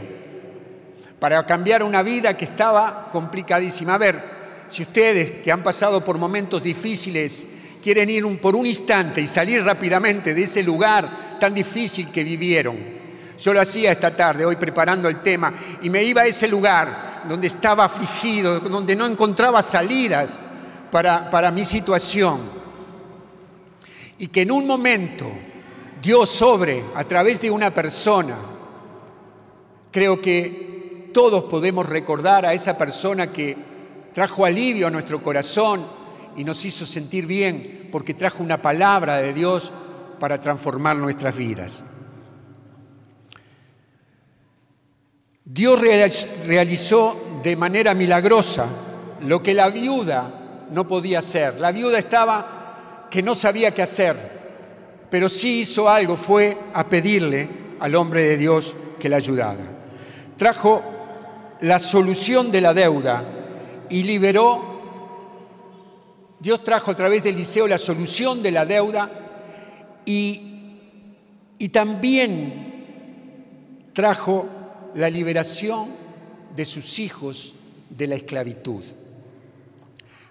para 1.18 1.46
cambiar 1.46 1.82
una 1.82 2.02
vida 2.02 2.36
que 2.36 2.44
estaba 2.44 3.08
complicadísima. 3.10 3.94
A 3.94 3.98
ver, 3.98 4.22
si 4.68 4.82
ustedes 4.82 5.30
que 5.42 5.50
han 5.50 5.62
pasado 5.62 6.04
por 6.04 6.18
momentos 6.18 6.62
difíciles 6.62 7.46
quieren 7.82 8.10
ir 8.10 8.38
por 8.38 8.56
un 8.56 8.66
instante 8.66 9.22
y 9.22 9.26
salir 9.26 9.64
rápidamente 9.64 10.34
de 10.34 10.42
ese 10.42 10.62
lugar 10.62 11.38
tan 11.40 11.54
difícil 11.54 12.10
que 12.10 12.24
vivieron. 12.24 12.95
Yo 13.38 13.52
lo 13.52 13.60
hacía 13.60 13.92
esta 13.92 14.14
tarde, 14.14 14.44
hoy 14.44 14.56
preparando 14.56 15.08
el 15.08 15.20
tema, 15.22 15.52
y 15.82 15.90
me 15.90 16.02
iba 16.02 16.22
a 16.22 16.26
ese 16.26 16.48
lugar 16.48 17.24
donde 17.28 17.46
estaba 17.46 17.84
afligido, 17.84 18.60
donde 18.60 18.96
no 18.96 19.06
encontraba 19.06 19.62
salidas 19.62 20.40
para, 20.90 21.28
para 21.30 21.50
mi 21.50 21.64
situación. 21.64 22.40
Y 24.18 24.28
que 24.28 24.42
en 24.42 24.50
un 24.50 24.66
momento 24.66 25.26
Dios 26.00 26.30
sobre 26.30 26.84
a 26.94 27.04
través 27.04 27.40
de 27.40 27.50
una 27.50 27.72
persona, 27.72 28.36
creo 29.90 30.20
que 30.20 31.10
todos 31.12 31.44
podemos 31.44 31.86
recordar 31.86 32.46
a 32.46 32.54
esa 32.54 32.76
persona 32.78 33.32
que 33.32 33.56
trajo 34.14 34.44
alivio 34.44 34.86
a 34.86 34.90
nuestro 34.90 35.22
corazón, 35.22 35.96
y 36.36 36.44
nos 36.44 36.64
hizo 36.64 36.86
sentir 36.86 37.26
bien 37.26 37.88
porque 37.90 38.14
trajo 38.14 38.42
una 38.42 38.60
palabra 38.60 39.16
de 39.16 39.32
Dios 39.32 39.72
para 40.20 40.40
transformar 40.40 40.96
nuestras 40.96 41.34
vidas. 41.34 41.84
Dios 45.48 45.80
realizó 45.80 47.40
de 47.42 47.54
manera 47.54 47.94
milagrosa 47.94 48.66
lo 49.20 49.40
que 49.40 49.54
la 49.54 49.68
viuda 49.70 50.66
no 50.72 50.88
podía 50.88 51.20
hacer. 51.20 51.60
La 51.60 51.70
viuda 51.70 52.00
estaba 52.00 53.06
que 53.08 53.22
no 53.22 53.36
sabía 53.36 53.72
qué 53.72 53.82
hacer, 53.82 54.16
pero 55.08 55.28
sí 55.28 55.60
hizo 55.60 55.88
algo, 55.88 56.16
fue 56.16 56.58
a 56.74 56.88
pedirle 56.88 57.48
al 57.78 57.94
hombre 57.94 58.24
de 58.24 58.36
Dios 58.36 58.74
que 58.98 59.08
la 59.08 59.18
ayudara. 59.18 59.64
Trajo 60.36 60.82
la 61.60 61.78
solución 61.78 62.50
de 62.50 62.60
la 62.60 62.74
deuda 62.74 63.24
y 63.88 64.02
liberó 64.02 64.74
Dios 66.40 66.62
trajo 66.64 66.90
a 66.90 66.96
través 66.96 67.22
de 67.22 67.30
Eliseo 67.30 67.66
la 67.66 67.78
solución 67.78 68.42
de 68.42 68.50
la 68.50 68.66
deuda 68.66 69.10
y, 70.04 70.80
y 71.58 71.68
también 71.70 72.74
trajo 73.94 74.46
la 74.96 75.08
liberación 75.10 75.90
de 76.54 76.64
sus 76.64 76.98
hijos 76.98 77.54
de 77.90 78.06
la 78.06 78.16
esclavitud. 78.16 78.82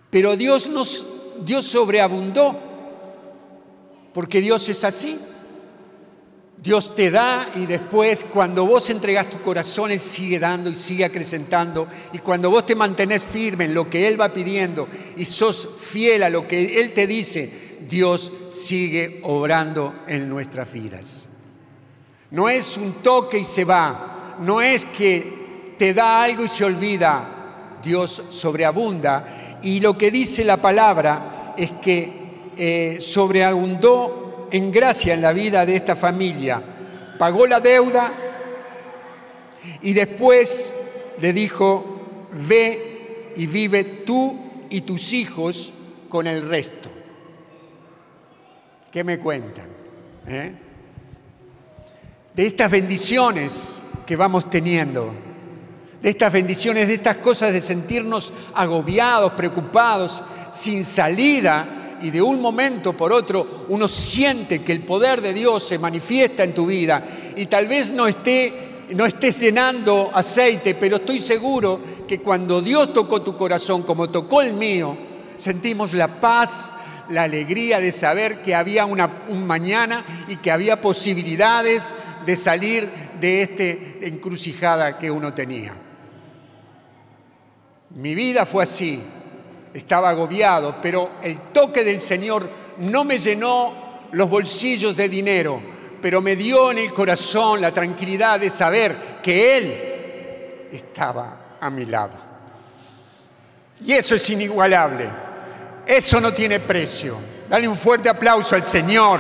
Pero 0.09 0.35
Dios 0.35 0.67
nos 0.67 1.05
Dios 1.43 1.65
sobreabundó 1.65 2.57
porque 4.13 4.41
Dios 4.41 4.67
es 4.69 4.83
así. 4.83 5.19
Dios 6.57 6.95
te 6.95 7.11
da 7.11 7.49
y 7.53 7.65
después 7.67 8.23
cuando 8.23 8.65
vos 8.65 8.89
entregas 8.89 9.29
tu 9.29 9.41
corazón, 9.41 9.91
Él 9.91 9.99
sigue 9.99 10.39
dando 10.39 10.69
y 10.69 10.75
sigue 10.75 11.05
acrecentando. 11.05 11.87
Y 12.13 12.19
cuando 12.19 12.49
vos 12.49 12.65
te 12.65 12.75
mantenés 12.75 13.21
firme 13.21 13.65
en 13.65 13.73
lo 13.73 13.87
que 13.89 14.07
Él 14.07 14.19
va 14.19 14.33
pidiendo 14.33 14.87
y 15.15 15.25
sos 15.25 15.69
fiel 15.79 16.23
a 16.23 16.29
lo 16.29 16.47
que 16.47 16.79
Él 16.79 16.93
te 16.93 17.05
dice, 17.05 17.77
Dios 17.87 18.31
sigue 18.49 19.19
obrando 19.23 19.93
en 20.07 20.27
nuestras 20.27 20.71
vidas. 20.71 21.29
No 22.31 22.49
es 22.49 22.77
un 22.77 23.03
toque 23.03 23.37
y 23.37 23.43
se 23.43 23.63
va, 23.63 24.14
no 24.39 24.61
es 24.61 24.85
que 24.85 25.75
te 25.77 25.93
da 25.93 26.23
algo 26.23 26.43
y 26.43 26.47
se 26.47 26.65
olvida, 26.65 27.77
Dios 27.83 28.23
sobreabunda. 28.29 29.59
Y 29.61 29.79
lo 29.79 29.97
que 29.97 30.11
dice 30.11 30.43
la 30.43 30.57
palabra 30.57 31.53
es 31.57 31.71
que 31.73 32.25
eh, 32.57 32.97
sobreabundó 32.99 34.47
en 34.51 34.71
gracia 34.71 35.13
en 35.13 35.21
la 35.21 35.33
vida 35.33 35.65
de 35.65 35.75
esta 35.75 35.95
familia. 35.95 36.61
Pagó 37.17 37.47
la 37.47 37.59
deuda 37.59 38.13
y 39.81 39.93
después 39.93 40.73
le 41.19 41.33
dijo, 41.33 42.29
ve 42.47 43.31
y 43.35 43.47
vive 43.47 43.83
tú 43.83 44.39
y 44.69 44.81
tus 44.81 45.13
hijos 45.13 45.73
con 46.09 46.27
el 46.27 46.47
resto. 46.47 46.89
¿Qué 48.91 49.03
me 49.03 49.19
cuentan? 49.19 49.67
Eh? 50.27 50.53
De 52.33 52.45
estas 52.45 52.71
bendiciones 52.71 53.84
que 54.05 54.15
vamos 54.15 54.49
teniendo, 54.49 55.13
de 56.01 56.09
estas 56.09 56.31
bendiciones, 56.31 56.87
de 56.87 56.93
estas 56.95 57.17
cosas 57.17 57.51
de 57.51 57.61
sentirnos 57.61 58.31
agobiados, 58.53 59.33
preocupados, 59.33 60.23
sin 60.51 60.85
salida, 60.85 61.97
y 62.01 62.11
de 62.11 62.21
un 62.21 62.41
momento 62.41 62.93
por 62.93 63.11
otro 63.13 63.65
uno 63.69 63.87
siente 63.87 64.61
que 64.63 64.73
el 64.73 64.83
poder 64.83 65.21
de 65.21 65.33
Dios 65.33 65.63
se 65.63 65.79
manifiesta 65.79 66.43
en 66.43 66.53
tu 66.53 66.65
vida. 66.65 67.03
Y 67.35 67.45
tal 67.47 67.67
vez 67.67 67.93
no 67.93 68.07
esté 68.07 68.65
no 68.91 69.05
estés 69.05 69.39
llenando 69.39 70.11
aceite, 70.13 70.75
pero 70.75 70.97
estoy 70.97 71.19
seguro 71.19 71.79
que 72.07 72.19
cuando 72.19 72.61
Dios 72.61 72.93
tocó 72.93 73.21
tu 73.21 73.35
corazón 73.35 73.81
como 73.81 74.09
tocó 74.09 74.41
el 74.41 74.53
mío, 74.53 74.95
sentimos 75.37 75.93
la 75.93 76.19
paz, 76.19 76.75
la 77.09 77.23
alegría 77.23 77.79
de 77.79 77.91
saber 77.91 78.41
que 78.41 78.53
había 78.53 78.85
una, 78.85 79.23
un 79.27 79.45
mañana 79.47 80.05
y 80.27 80.37
que 80.37 80.51
había 80.51 80.81
posibilidades 80.81 81.95
de 82.25 82.35
salir 82.35 82.89
de 83.19 83.41
esta 83.41 83.63
encrucijada 84.05 84.97
que 84.97 85.09
uno 85.11 85.33
tenía. 85.33 85.73
Mi 87.91 88.13
vida 88.13 88.45
fue 88.45 88.63
así, 88.63 89.01
estaba 89.73 90.09
agobiado, 90.09 90.79
pero 90.81 91.11
el 91.21 91.37
toque 91.53 91.83
del 91.83 92.01
Señor 92.01 92.49
no 92.77 93.05
me 93.05 93.17
llenó 93.19 93.85
los 94.11 94.29
bolsillos 94.29 94.95
de 94.95 95.09
dinero, 95.09 95.61
pero 96.01 96.21
me 96.21 96.35
dio 96.35 96.71
en 96.71 96.79
el 96.79 96.93
corazón 96.93 97.61
la 97.61 97.73
tranquilidad 97.73 98.39
de 98.39 98.49
saber 98.49 99.19
que 99.21 99.57
Él 99.57 100.67
estaba 100.71 101.57
a 101.59 101.69
mi 101.69 101.85
lado. 101.85 102.15
Y 103.83 103.93
eso 103.93 104.15
es 104.15 104.29
inigualable, 104.29 105.09
eso 105.85 106.19
no 106.21 106.33
tiene 106.33 106.59
precio. 106.59 107.17
Dale 107.49 107.67
un 107.67 107.77
fuerte 107.77 108.09
aplauso 108.09 108.55
al 108.55 108.65
Señor, 108.65 109.19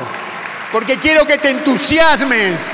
porque 0.71 0.97
quiero 0.97 1.25
que 1.25 1.37
te 1.37 1.49
entusiasmes, 1.49 2.71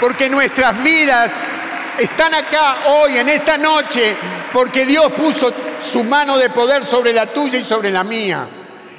porque 0.00 0.28
nuestras 0.28 0.82
vidas 0.82 1.50
están 1.98 2.34
acá 2.34 2.76
hoy, 2.86 3.16
en 3.16 3.28
esta 3.28 3.58
noche, 3.58 4.16
porque 4.52 4.86
Dios 4.86 5.12
puso 5.12 5.52
su 5.82 6.04
mano 6.04 6.38
de 6.38 6.50
poder 6.50 6.84
sobre 6.84 7.12
la 7.12 7.26
tuya 7.32 7.58
y 7.58 7.64
sobre 7.64 7.90
la 7.90 8.04
mía. 8.04 8.48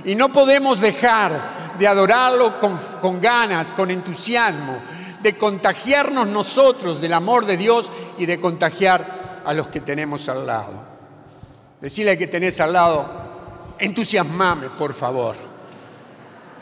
Y 0.04 0.16
no 0.16 0.30
podemos 0.30 0.80
dejar 0.80 1.76
de 1.78 1.88
adorarlo 1.88 2.60
con, 2.60 3.22
ganas, 3.22 3.72
con 3.72 3.90
entusiasmo, 3.90 4.80
de 5.22 5.38
contagiarnos 5.38 6.28
nosotros 6.28 7.00
del 7.00 7.14
amor 7.14 7.46
de 7.46 7.58
Dios 7.58 7.92
y 8.18 8.26
de 8.26 8.40
contagiar 8.40 9.42
a 9.46 9.54
los 9.54 9.68
que 9.68 9.80
tenemos 9.80 10.28
al 10.28 10.46
lado. 10.46 10.90
Decirle 11.80 12.12
al 12.12 12.18
que 12.18 12.28
tenés 12.28 12.60
al 12.60 12.74
lado, 12.74 13.76
entusiasmame, 13.80 14.70
por 14.72 14.94
favor. 14.94 15.36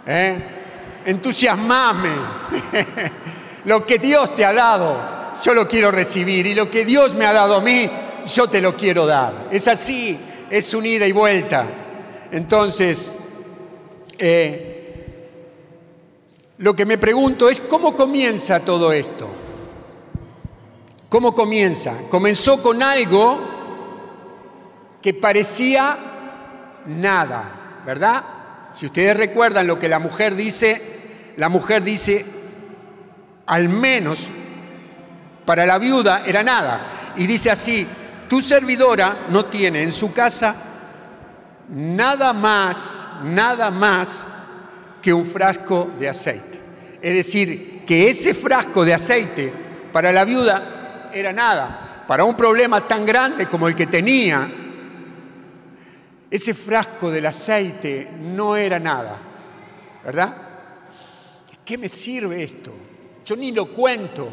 ¿Eh? 0.06 1.02
Entusiasmame. 1.06 2.12
lo 3.68 3.86
que 3.86 3.98
Dios 3.98 4.34
te 4.34 4.46
ha 4.46 4.54
dado, 4.54 4.98
yo 5.44 5.54
lo 5.54 5.68
quiero 5.68 5.92
recibir. 5.92 6.48
Y 6.48 6.56
lo 6.56 6.72
que 6.72 6.86
Dios 6.86 7.16
me 7.16 7.26
ha 7.26 7.34
dado 7.34 7.56
a 7.56 7.62
mí, 7.62 7.92
yo 8.26 8.48
te 8.48 8.62
lo 8.62 8.78
quiero 8.78 9.06
dar. 9.06 9.50
Es 9.52 9.68
así, 9.68 10.18
es 10.50 10.74
un 10.74 10.86
ida 10.86 11.06
y 11.06 11.12
vuelta. 11.12 11.68
Entonces, 12.32 13.14
eh, 14.18 15.28
lo 16.60 16.78
que 16.78 16.86
me 16.86 16.98
pregunto 16.98 17.50
es 17.50 17.60
cómo 17.60 17.94
comienza 17.94 18.62
todo 18.62 18.94
esto. 18.94 19.28
¿Cómo 21.10 21.36
comienza? 21.36 21.94
Comenzó 22.10 22.62
con 22.62 22.82
algo 22.82 23.38
que 25.02 25.14
parecía 25.14 26.84
nada, 26.86 27.82
¿verdad? 27.86 28.24
Si 28.72 28.86
ustedes 28.86 29.18
recuerdan 29.18 29.68
lo 29.68 29.78
que 29.78 29.90
la 29.90 30.00
mujer 30.00 30.38
dice, 30.38 30.82
la 31.36 31.50
mujer 31.50 31.84
dice, 31.84 32.37
al 33.48 33.70
menos 33.70 34.30
para 35.46 35.66
la 35.66 35.80
viuda 35.80 36.24
era 36.26 36.44
nada. 36.44 37.14
Y 37.16 37.26
dice 37.26 37.50
así, 37.50 37.88
tu 38.30 38.42
servidora 38.42 39.26
no 39.30 39.46
tiene 39.46 39.82
en 39.82 39.92
su 39.92 40.14
casa 40.14 40.56
nada 41.70 42.34
más, 42.34 43.08
nada 43.24 43.72
más 43.72 44.28
que 45.02 45.14
un 45.14 45.26
frasco 45.26 45.92
de 46.00 46.10
aceite. 46.10 46.60
Es 47.02 47.14
decir, 47.14 47.84
que 47.86 48.10
ese 48.10 48.34
frasco 48.34 48.84
de 48.84 48.94
aceite 48.94 49.54
para 49.92 50.12
la 50.12 50.26
viuda 50.26 51.10
era 51.14 51.32
nada. 51.32 52.04
Para 52.08 52.26
un 52.26 52.36
problema 52.36 52.88
tan 52.88 53.06
grande 53.06 53.48
como 53.48 53.68
el 53.68 53.76
que 53.76 53.88
tenía, 53.88 54.50
ese 56.30 56.54
frasco 56.54 57.10
del 57.10 57.26
aceite 57.26 58.10
no 58.20 58.56
era 58.56 58.80
nada. 58.80 59.18
¿Verdad? 60.04 60.44
qué 61.66 61.78
me 61.78 61.90
sirve 61.90 62.44
esto? 62.44 62.74
Yo 63.28 63.36
ni 63.36 63.52
lo 63.52 63.66
cuento, 63.74 64.30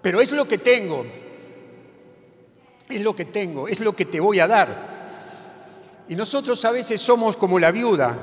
pero 0.00 0.20
es 0.20 0.30
lo 0.30 0.46
que 0.46 0.58
tengo. 0.58 1.04
Es 2.88 3.00
lo 3.02 3.16
que 3.16 3.24
tengo, 3.24 3.66
es 3.66 3.80
lo 3.80 3.96
que 3.96 4.04
te 4.04 4.20
voy 4.20 4.38
a 4.38 4.46
dar. 4.46 6.04
Y 6.08 6.14
nosotros 6.14 6.64
a 6.64 6.70
veces 6.70 7.00
somos 7.00 7.36
como 7.36 7.58
la 7.58 7.72
viuda, 7.72 8.16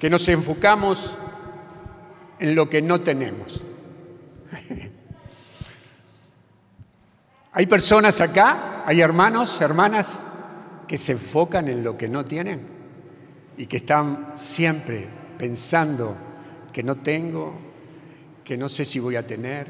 que 0.00 0.08
nos 0.08 0.26
enfocamos 0.28 1.18
en 2.38 2.54
lo 2.54 2.70
que 2.70 2.80
no 2.80 3.02
tenemos. 3.02 3.62
Hay 7.52 7.66
personas 7.66 8.22
acá, 8.22 8.82
hay 8.86 9.00
hermanos, 9.00 9.60
hermanas, 9.62 10.26
que 10.86 10.96
se 10.98 11.12
enfocan 11.12 11.68
en 11.68 11.82
lo 11.84 11.96
que 11.96 12.08
no 12.08 12.24
tienen 12.24 12.60
y 13.56 13.66
que 13.66 13.78
están 13.78 14.32
siempre 14.34 15.06
pensando 15.38 16.14
que 16.70 16.82
no 16.82 16.96
tengo, 16.96 17.65
que 18.46 18.56
no 18.56 18.68
sé 18.68 18.84
si 18.84 19.00
voy 19.00 19.16
a 19.16 19.26
tener, 19.26 19.66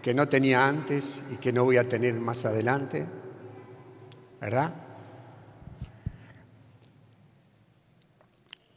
que 0.00 0.14
no 0.14 0.26
tenía 0.26 0.66
antes 0.66 1.22
y 1.30 1.36
que 1.36 1.52
no 1.52 1.64
voy 1.64 1.76
a 1.76 1.86
tener 1.86 2.14
más 2.14 2.46
adelante. 2.46 3.04
¿Verdad? 4.40 4.72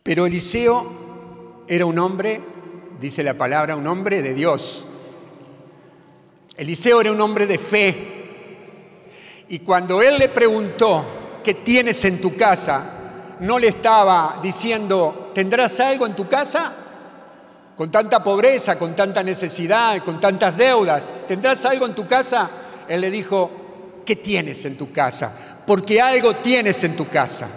Pero 0.03 0.25
Eliseo 0.25 1.63
era 1.69 1.85
un 1.85 1.97
hombre, 1.99 2.41
dice 2.99 3.23
la 3.23 3.35
palabra, 3.35 3.77
un 3.77 3.87
hombre 3.87 4.21
de 4.21 4.33
Dios. 4.33 4.85
Eliseo 6.57 6.99
era 6.99 7.13
un 7.13 7.21
hombre 7.21 7.47
de 7.47 7.57
fe. 7.57 8.07
Y 9.47 9.59
cuando 9.59 10.01
él 10.01 10.17
le 10.17 10.27
preguntó, 10.27 11.39
¿qué 11.45 11.53
tienes 11.53 12.03
en 12.03 12.19
tu 12.19 12.35
casa? 12.35 13.37
No 13.39 13.57
le 13.57 13.69
estaba 13.69 14.41
diciendo, 14.43 15.31
¿tendrás 15.33 15.79
algo 15.79 16.05
en 16.05 16.15
tu 16.17 16.27
casa? 16.27 16.78
Con 17.79 17.89
tanta 17.89 18.21
pobreza, 18.21 18.77
con 18.77 18.93
tanta 18.93 19.23
necesidad, 19.23 20.03
con 20.03 20.19
tantas 20.19 20.57
deudas, 20.57 21.07
¿tendrás 21.25 21.63
algo 21.63 21.85
en 21.85 21.95
tu 21.95 22.05
casa? 22.05 22.49
Él 22.85 22.99
le 22.99 23.09
dijo, 23.09 23.49
¿qué 24.05 24.17
tienes 24.17 24.65
en 24.65 24.75
tu 24.75 24.91
casa? 24.91 25.31
Porque 25.65 26.01
algo 26.01 26.35
tienes 26.35 26.83
en 26.83 26.97
tu 26.97 27.07
casa 27.07 27.47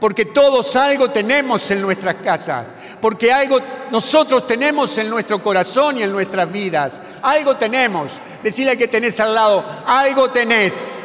porque 0.00 0.24
todos 0.24 0.74
algo 0.76 1.10
tenemos 1.10 1.70
en 1.70 1.82
nuestras 1.82 2.14
casas, 2.14 2.72
porque 2.98 3.30
algo 3.30 3.58
nosotros 3.90 4.46
tenemos 4.46 4.96
en 4.96 5.10
nuestro 5.10 5.42
corazón 5.42 5.98
y 5.98 6.02
en 6.02 6.12
nuestras 6.12 6.50
vidas. 6.50 7.02
Algo 7.20 7.56
tenemos. 7.56 8.12
Decirle 8.42 8.78
que 8.78 8.88
tenés 8.88 9.20
al 9.20 9.34
lado, 9.34 9.82
algo 9.86 10.30
tenés. 10.30 10.98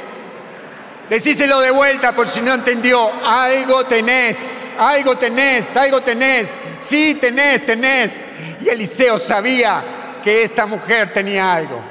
Decíselo 1.10 1.60
de 1.60 1.72
vuelta 1.72 2.16
por 2.16 2.28
si 2.28 2.42
no 2.42 2.54
entendió. 2.54 3.12
Algo 3.26 3.84
tenés, 3.86 4.72
algo 4.78 5.18
tenés, 5.18 5.76
algo 5.76 6.02
tenés. 6.02 6.58
Sí, 6.80 7.16
tenés, 7.20 7.66
tenés. 7.66 8.24
Y 8.64 8.70
Eliseo 8.70 9.20
sabía 9.20 10.20
que 10.24 10.44
esta 10.44 10.66
mujer 10.66 11.12
tenía 11.12 11.54
algo. 11.54 11.84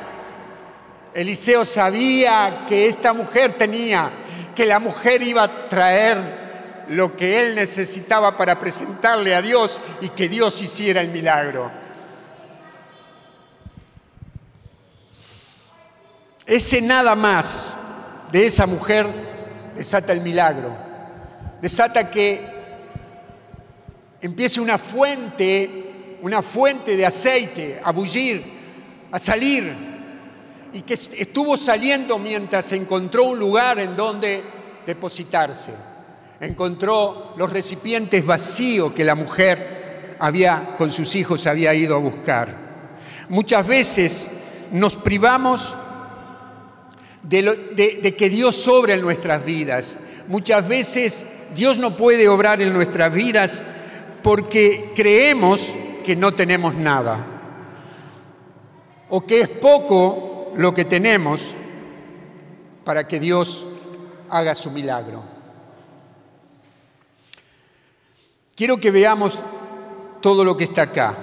Eliseo 1.13 1.67
sabía 1.67 2.65
que 2.67 2.87
esta 2.87 3.13
mujer 3.13 3.59
tenía, 3.59 4.11
que 4.55 4.65
la 4.65 4.79
mujer 4.79 5.23
iba 5.23 5.43
a 5.43 5.69
traer 5.69 6.87
lo 6.89 7.15
que 7.15 7.41
él 7.41 7.55
necesitaba 7.55 8.39
para 8.39 8.59
presentarle 8.59 9.35
a 9.35 9.43
Dios 9.43 9.83
y 10.01 10.09
que 10.09 10.31
Dios 10.31 10.63
hiciera 10.63 11.03
el 11.03 11.09
milagro. 11.09 11.71
Ese 16.47 16.81
nada 16.81 17.15
más 17.15 17.75
de 18.31 18.47
esa 18.47 18.67
mujer 18.67 19.07
desata 19.77 20.13
el 20.13 20.23
milagro, 20.23 20.75
desata 21.61 22.11
que 22.11 22.51
empiece 24.23 24.61
una 24.61 24.79
fuente, 24.79 25.82
una 26.23 26.43
fuente 26.43 26.97
de 26.97 27.07
aceite 27.07 27.81
a 27.83 27.93
bullir, 27.93 28.43
a 29.11 29.19
salir, 29.19 29.73
y 30.73 30.83
que 30.83 30.95
estuvo 30.95 31.57
saliendo 31.57 32.19
mientras 32.19 32.73
encontró 32.73 33.25
un 33.25 33.39
lugar 33.39 33.79
en 33.79 33.95
donde 33.95 34.43
depositarse 34.87 35.73
encontró 36.43 37.35
los 37.37 37.51
recipientes 37.51 38.27
vacíos 38.27 38.93
que 38.93 39.05
la 39.05 39.15
mujer 39.15 40.17
había 40.19 40.75
con 40.77 40.91
sus 40.91 41.15
hijos 41.15 41.47
había 41.47 41.73
ido 41.73 41.95
a 41.95 42.01
buscar. 42.01 42.57
Muchas 43.29 43.67
veces 43.67 44.31
nos 44.73 44.97
privamos 44.97 45.75
de, 47.23 48.15
que 48.19 48.29
Dios 48.29 48.57
sobre 48.57 48.95
en 48.95 49.03
nuestras 49.03 49.45
vidas. 49.45 50.01
Muchas 50.27 50.67
veces 50.67 51.25
Dios 51.55 51.79
no 51.79 51.97
puede 51.97 52.29
obrar 52.29 52.61
en 52.61 52.73
nuestras 52.73 53.15
vidas 53.15 53.63
porque 54.25 54.93
creemos 54.97 55.77
que 56.03 56.17
no 56.17 56.35
tenemos 56.35 56.75
nada 56.75 57.33
o 59.09 59.27
que 59.27 59.43
es 59.43 59.49
poco 59.49 60.53
lo 60.57 60.73
que 60.73 60.85
tenemos 60.85 61.55
para 62.85 63.07
que 63.07 63.21
Dios 63.21 63.67
haga 64.31 64.55
su 64.55 64.71
milagro. 64.71 65.23
Quiero 68.55 68.79
que 68.79 68.91
veamos 68.91 69.39
todo 70.21 70.45
lo 70.45 70.57
que 70.57 70.65
está 70.65 70.83
acá. 70.83 71.15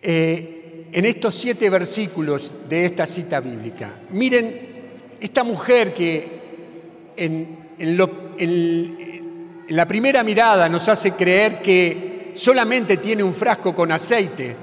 Eh, 0.00 0.88
en 0.92 1.04
estos 1.04 1.34
siete 1.34 1.68
versículos 1.68 2.54
de 2.68 2.86
esta 2.86 3.06
cita 3.06 3.40
bíblica, 3.40 4.00
miren 4.10 4.92
esta 5.20 5.44
mujer 5.44 5.92
que 5.92 6.40
en, 7.16 7.58
en 7.78 7.96
la 9.68 9.86
primera 9.86 10.22
mirada 10.22 10.68
nos 10.68 10.88
hace 10.88 11.12
creer 11.12 11.62
que 11.62 12.32
solamente 12.34 12.98
tiene 12.98 13.22
un 13.22 13.32
frasco 13.32 13.74
con 13.74 13.90
aceite. 13.92 14.56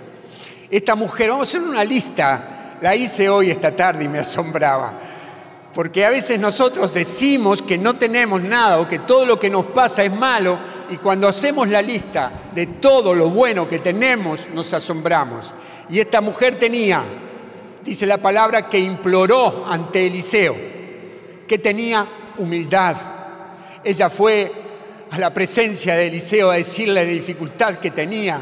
Esta 0.69 0.95
mujer, 0.95 1.29
vamos 1.29 1.47
a 1.47 1.57
hacer 1.57 1.67
una 1.67 1.83
lista, 1.83 2.77
la 2.81 2.95
hice 2.95 3.29
hoy 3.29 3.49
esta 3.49 3.75
tarde 3.75 4.05
y 4.05 4.07
me 4.07 4.19
asombraba. 4.19 4.93
Porque 5.73 6.05
a 6.05 6.09
veces 6.09 6.39
nosotros 6.39 6.93
decimos 6.93 7.61
que 7.61 7.77
no 7.77 7.95
tenemos 7.95 8.41
nada 8.41 8.79
o 8.79 8.87
que 8.87 8.99
todo 8.99 9.25
lo 9.25 9.39
que 9.39 9.49
nos 9.49 9.65
pasa 9.67 10.03
es 10.03 10.11
malo 10.11 10.59
y 10.89 10.97
cuando 10.97 11.27
hacemos 11.27 11.69
la 11.69 11.81
lista 11.81 12.31
de 12.53 12.65
todo 12.67 13.15
lo 13.15 13.29
bueno 13.29 13.69
que 13.69 13.79
tenemos 13.79 14.49
nos 14.53 14.73
asombramos. 14.73 15.53
Y 15.89 15.99
esta 15.99 16.19
mujer 16.19 16.59
tenía, 16.59 17.03
dice 17.83 18.05
la 18.05 18.17
palabra, 18.17 18.69
que 18.69 18.79
imploró 18.79 19.65
ante 19.65 20.07
Eliseo, 20.07 20.55
que 21.47 21.57
tenía 21.57 22.07
humildad. 22.37 22.97
Ella 23.83 24.09
fue 24.09 24.70
a 25.11 25.19
la 25.19 25.33
presencia 25.33 25.95
de 25.95 26.07
Eliseo 26.07 26.49
a 26.49 26.55
decirle 26.55 27.05
la 27.05 27.11
dificultad 27.11 27.75
que 27.75 27.91
tenía, 27.91 28.41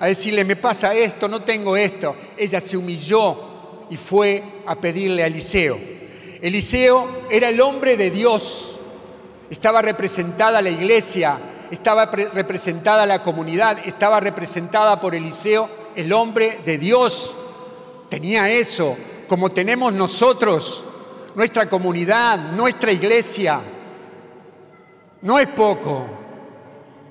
a 0.00 0.06
decirle, 0.06 0.44
me 0.44 0.56
pasa 0.56 0.94
esto, 0.94 1.28
no 1.28 1.42
tengo 1.42 1.76
esto. 1.76 2.16
Ella 2.36 2.60
se 2.60 2.76
humilló 2.76 3.86
y 3.90 3.96
fue 3.96 4.42
a 4.66 4.74
pedirle 4.74 5.22
a 5.22 5.26
Eliseo 5.26 5.78
Eliseo 6.42 7.22
era 7.30 7.48
el 7.48 7.60
hombre 7.60 7.96
de 7.96 8.10
Dios, 8.10 8.78
estaba 9.50 9.82
representada 9.82 10.60
la 10.62 10.70
iglesia, 10.70 11.38
estaba 11.70 12.06
representada 12.06 13.06
la 13.06 13.22
comunidad, 13.22 13.78
estaba 13.84 14.20
representada 14.20 15.00
por 15.00 15.14
Eliseo 15.14 15.68
el 15.94 16.12
hombre 16.12 16.60
de 16.64 16.78
Dios. 16.78 17.34
Tenía 18.08 18.50
eso, 18.50 18.96
como 19.28 19.50
tenemos 19.50 19.92
nosotros, 19.92 20.84
nuestra 21.34 21.68
comunidad, 21.68 22.52
nuestra 22.52 22.92
iglesia. 22.92 23.60
No 25.22 25.38
es 25.38 25.48
poco, 25.48 26.06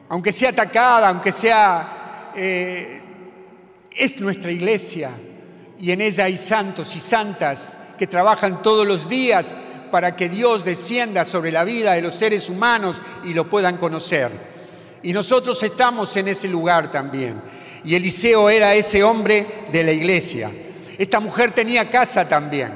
aunque 0.09 0.31
sea 0.31 0.49
atacada, 0.49 1.09
aunque 1.09 1.31
sea... 1.31 2.31
Eh, 2.35 3.01
es 3.95 4.19
nuestra 4.19 4.51
iglesia 4.51 5.11
y 5.79 5.91
en 5.91 6.01
ella 6.01 6.25
hay 6.25 6.37
santos 6.37 6.95
y 6.95 6.99
santas 6.99 7.77
que 7.97 8.07
trabajan 8.07 8.61
todos 8.61 8.85
los 8.85 9.07
días 9.07 9.53
para 9.89 10.15
que 10.15 10.27
Dios 10.27 10.65
descienda 10.65 11.23
sobre 11.23 11.51
la 11.51 11.63
vida 11.63 11.93
de 11.93 12.01
los 12.01 12.15
seres 12.15 12.49
humanos 12.49 13.01
y 13.23 13.33
lo 13.33 13.49
puedan 13.49 13.77
conocer. 13.77 14.31
Y 15.01 15.13
nosotros 15.13 15.61
estamos 15.63 16.15
en 16.17 16.27
ese 16.27 16.47
lugar 16.47 16.91
también. 16.91 17.41
Y 17.85 17.95
Eliseo 17.95 18.49
era 18.49 18.73
ese 18.73 19.03
hombre 19.03 19.67
de 19.71 19.83
la 19.83 19.91
iglesia. 19.91 20.51
Esta 20.97 21.19
mujer 21.19 21.51
tenía 21.51 21.89
casa 21.89 22.27
también. 22.27 22.73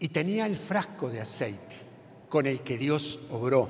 Y 0.00 0.08
tenía 0.08 0.46
el 0.46 0.56
frasco 0.56 1.08
de 1.08 1.20
aceite 1.20 1.65
con 2.28 2.46
el 2.46 2.60
que 2.60 2.78
Dios 2.78 3.18
obró. 3.30 3.68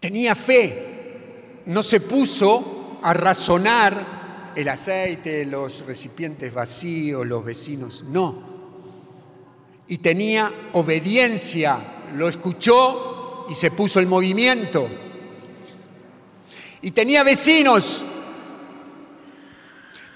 Tenía 0.00 0.34
fe. 0.34 1.62
No 1.66 1.82
se 1.82 2.00
puso 2.00 2.98
a 3.02 3.12
razonar 3.12 4.52
el 4.56 4.68
aceite, 4.68 5.44
los 5.44 5.84
recipientes 5.86 6.52
vacíos, 6.52 7.26
los 7.26 7.44
vecinos, 7.44 8.04
no. 8.08 8.50
Y 9.88 9.98
tenía 9.98 10.70
obediencia, 10.72 12.02
lo 12.14 12.28
escuchó 12.28 13.46
y 13.48 13.54
se 13.54 13.70
puso 13.70 14.00
el 14.00 14.06
movimiento. 14.06 14.88
Y 16.82 16.92
tenía 16.92 17.22
vecinos, 17.22 18.02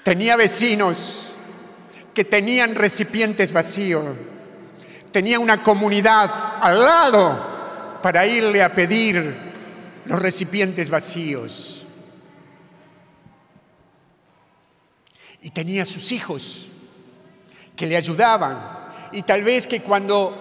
tenía 0.03 0.37
vecinos 0.37 1.35
que 2.15 2.25
tenían 2.25 2.75
recipientes 2.75 3.53
vacíos, 3.53 4.17
tenía 5.15 5.39
una 5.39 5.63
comunidad 5.63 6.59
al 6.61 6.81
lado 6.81 8.01
para 8.03 8.27
irle 8.27 8.61
a 8.61 8.75
pedir 8.75 9.53
los 10.07 10.19
recipientes 10.19 10.91
vacíos. 10.91 11.87
Y 15.41 15.51
tenía 15.51 15.85
sus 15.85 16.11
hijos 16.11 16.67
que 17.77 17.87
le 17.87 17.97
ayudaban. 17.97 18.91
Y 19.13 19.23
tal 19.23 19.45
vez 19.45 19.69
que 19.69 19.83
cuando 19.83 20.35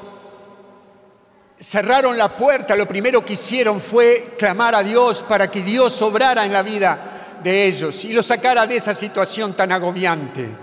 cerraron 1.60 2.18
la 2.18 2.36
puerta, 2.36 2.76
lo 2.76 2.88
primero 2.88 3.24
que 3.24 3.34
hicieron 3.34 3.80
fue 3.80 4.34
clamar 4.40 4.74
a 4.74 4.82
Dios 4.82 5.22
para 5.22 5.52
que 5.52 5.62
Dios 5.62 6.02
obrara 6.02 6.46
en 6.46 6.52
la 6.52 6.64
vida 6.64 7.38
de 7.44 7.68
ellos 7.68 8.06
y 8.06 8.14
los 8.14 8.26
sacara 8.26 8.66
de 8.66 8.78
esa 8.78 8.96
situación 8.96 9.56
tan 9.56 9.72
agobiante. 9.72 10.63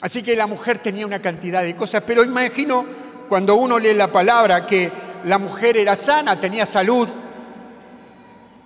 Así 0.00 0.22
que 0.22 0.34
la 0.34 0.46
mujer 0.46 0.78
tenía 0.78 1.06
una 1.06 1.20
cantidad 1.20 1.62
de 1.62 1.76
cosas, 1.76 2.02
pero 2.06 2.24
imagino 2.24 2.86
cuando 3.28 3.54
uno 3.54 3.78
lee 3.78 3.94
la 3.94 4.10
palabra 4.10 4.66
que 4.66 4.90
la 5.24 5.38
mujer 5.38 5.76
era 5.76 5.94
sana, 5.94 6.40
tenía 6.40 6.64
salud, 6.64 7.08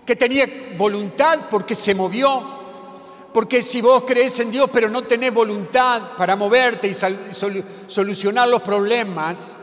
que 0.06 0.16
tenía 0.16 0.46
voluntad 0.76 1.48
porque 1.50 1.74
se 1.74 1.94
movió, 1.94 2.42
porque 3.32 3.62
si 3.62 3.80
vos 3.80 4.04
crees 4.06 4.38
en 4.38 4.52
Dios 4.52 4.70
pero 4.72 4.88
no 4.88 5.02
tenés 5.02 5.34
voluntad 5.34 6.12
para 6.16 6.36
moverte 6.36 6.86
y 6.86 6.94
solucionar 7.86 8.48
los 8.48 8.62
problemas, 8.62 9.56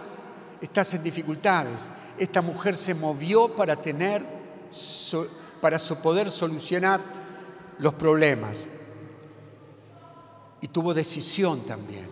estás 0.60 0.94
en 0.94 1.04
dificultades. 1.04 1.90
Esta 2.18 2.42
mujer 2.42 2.76
se 2.76 2.94
movió 2.94 3.56
para 3.56 3.78
tener, 3.78 4.24
para 5.62 5.78
poder 5.80 6.30
solucionar 6.30 7.00
los 7.80 7.94
problemas. 7.94 8.70
Y 10.62 10.68
tuvo 10.68 10.94
decisión 10.94 11.66
también, 11.66 12.08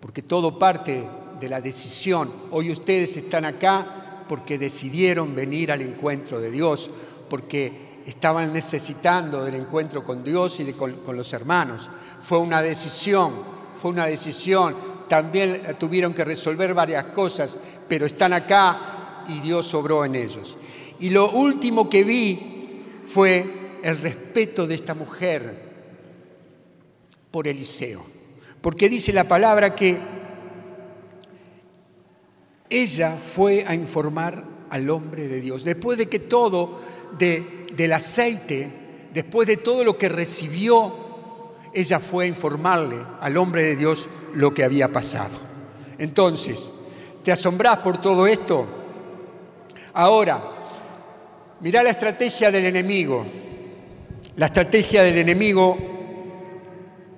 porque 0.00 0.22
todo 0.22 0.58
parte 0.58 1.08
de 1.38 1.48
la 1.48 1.60
decisión. 1.60 2.30
Hoy 2.50 2.70
ustedes 2.70 3.16
están 3.16 3.44
acá 3.44 4.24
porque 4.28 4.58
decidieron 4.58 5.34
venir 5.34 5.70
al 5.70 5.82
encuentro 5.82 6.40
de 6.40 6.50
Dios, 6.50 6.90
porque 7.28 8.00
estaban 8.06 8.52
necesitando 8.52 9.44
del 9.44 9.54
encuentro 9.54 10.02
con 10.02 10.24
Dios 10.24 10.58
y 10.60 10.72
con, 10.72 10.96
los 11.14 11.32
hermanos. 11.32 11.90
Fue 12.20 12.38
una 12.38 12.60
decisión, 12.60 13.34
fue 13.74 13.92
una 13.92 14.06
decisión. 14.06 14.76
También 15.08 15.76
tuvieron 15.78 16.12
que 16.12 16.24
resolver 16.24 16.74
varias 16.74 17.06
cosas, 17.06 17.58
pero 17.88 18.06
están 18.06 18.32
acá 18.32 19.24
y 19.28 19.40
Dios 19.40 19.72
obró 19.74 20.04
en 20.04 20.16
ellos. 20.16 20.56
Y 21.00 21.10
lo 21.10 21.30
último 21.30 21.88
que 21.88 22.04
vi 22.04 22.82
fue 23.06 23.78
el 23.82 23.98
respeto 23.98 24.66
de 24.66 24.74
esta 24.74 24.94
mujer 24.94 25.73
por 27.34 27.48
Eliseo. 27.48 28.00
Porque 28.60 28.88
dice 28.88 29.12
la 29.12 29.26
palabra 29.26 29.74
que 29.74 29.98
ella 32.70 33.16
fue 33.16 33.64
a 33.66 33.74
informar 33.74 34.44
al 34.70 34.88
hombre 34.88 35.26
de 35.26 35.40
Dios. 35.40 35.64
Después 35.64 35.98
de 35.98 36.06
que 36.06 36.20
todo 36.20 36.78
de 37.18 37.66
del 37.74 37.92
aceite, 37.92 38.70
después 39.12 39.48
de 39.48 39.56
todo 39.56 39.82
lo 39.82 39.98
que 39.98 40.08
recibió, 40.08 40.94
ella 41.72 41.98
fue 41.98 42.26
a 42.26 42.28
informarle 42.28 42.98
al 43.20 43.36
hombre 43.36 43.64
de 43.64 43.74
Dios 43.74 44.08
lo 44.32 44.54
que 44.54 44.62
había 44.62 44.92
pasado. 44.92 45.36
Entonces, 45.98 46.72
¿te 47.24 47.32
asombrás 47.32 47.78
por 47.78 48.00
todo 48.00 48.28
esto? 48.28 48.64
Ahora, 49.92 50.52
mirá 51.58 51.82
la 51.82 51.90
estrategia 51.90 52.52
del 52.52 52.66
enemigo. 52.66 53.26
La 54.36 54.46
estrategia 54.46 55.02
del 55.02 55.18
enemigo, 55.18 55.93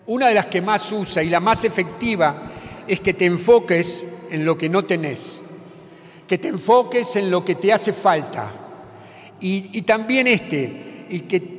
una 0.06 0.28
de 0.28 0.34
las 0.34 0.46
que 0.46 0.60
más 0.62 0.90
usa 0.92 1.22
y 1.22 1.30
la 1.30 1.40
más 1.40 1.64
efectiva, 1.64 2.50
es 2.86 3.00
que 3.00 3.14
te 3.14 3.24
enfoques 3.24 4.06
en 4.30 4.44
lo 4.44 4.56
que 4.56 4.68
no 4.68 4.84
tenés, 4.84 5.42
que 6.26 6.38
te 6.38 6.48
enfoques 6.48 7.16
en 7.16 7.30
lo 7.30 7.44
que 7.44 7.56
te 7.56 7.72
hace 7.72 7.92
falta, 7.92 8.52
y, 9.40 9.82
también 9.82 10.26
este, 10.28 11.06
y 11.10 11.20
que 11.20 11.56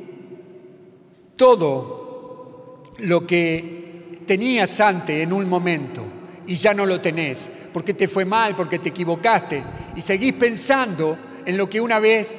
todo 1.36 2.84
lo 2.98 3.28
que 3.28 4.18
tenías 4.26 4.80
antes 4.80 5.22
en 5.22 5.32
un 5.32 5.48
momento 5.48 6.04
y 6.48 6.56
ya 6.56 6.74
no 6.74 6.86
lo 6.86 7.00
tenés, 7.00 7.52
porque 7.72 7.94
te 7.94 8.08
fue 8.08 8.26
mal, 8.26 8.56
porque 8.56 8.80
te 8.80 8.90
equivocaste, 8.90 9.64
y 9.96 10.02
seguís 10.02 10.34
pensando 10.34 11.18
en 11.46 11.58
lo 11.58 11.70
que 11.70 11.80
una 11.80 12.00
vez 12.00 12.36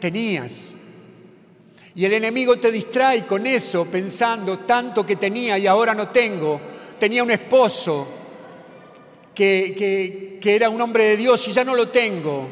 tenías. 0.00 0.77
Y 1.98 2.04
el 2.04 2.12
enemigo 2.12 2.56
te 2.58 2.70
distrae 2.70 3.26
con 3.26 3.44
eso, 3.44 3.84
pensando 3.86 4.60
tanto 4.60 5.04
que 5.04 5.16
tenía 5.16 5.58
y 5.58 5.66
ahora 5.66 5.96
no 5.96 6.10
tengo. 6.10 6.60
Tenía 6.96 7.24
un 7.24 7.32
esposo 7.32 8.06
que, 9.34 10.38
que 10.40 10.54
era 10.54 10.70
un 10.70 10.80
hombre 10.80 11.02
de 11.02 11.16
Dios 11.16 11.48
y 11.48 11.52
ya 11.52 11.64
no 11.64 11.74
lo 11.74 11.88
tengo. 11.88 12.48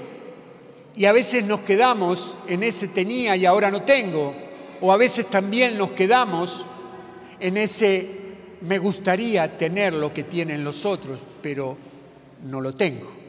Y 0.96 1.04
a 1.04 1.12
veces 1.12 1.44
nos 1.44 1.61
quedamos 1.61 2.37
en 2.48 2.64
ese 2.64 2.88
tenía 2.88 3.37
y 3.37 3.46
ahora 3.46 3.70
no 3.70 3.82
tengo. 3.82 4.35
O 4.80 4.90
a 4.92 4.96
veces 4.96 5.26
también 5.26 5.78
nos 5.78 5.92
quedamos 5.92 6.66
en 7.38 7.56
ese 7.56 8.09
me 8.62 8.78
gustaría 8.78 9.56
tener 9.56 9.94
lo 9.94 10.12
que 10.12 10.24
tienen 10.24 10.64
los 10.64 10.85
otros, 10.85 11.20
pero 11.40 11.76
no 12.42 12.61
lo 12.61 12.74
tengo. 12.74 13.25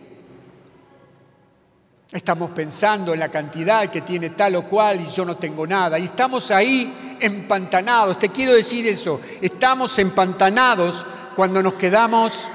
Estamos 2.11 2.51
pensando 2.51 3.13
en 3.13 3.19
la 3.19 3.29
cantidad 3.29 3.87
que 3.87 3.99
tiene 3.99 4.29
tal 4.29 4.55
o 4.55 4.63
cual 4.63 5.01
y 5.01 5.07
yo 5.07 5.25
no 5.25 5.35
tengo 5.35 5.67
nada. 5.67 5.99
Y 5.99 6.05
estamos 6.05 6.51
ahí 6.51 7.17
empantanados. 7.19 8.17
Te 8.17 8.29
quiero 8.29 8.53
decir 8.53 8.87
eso. 8.87 9.19
Estamos 9.41 9.99
empantanados 9.99 11.05
cuando 11.35 11.61
nos 11.61 11.73
quedamos 11.73 12.49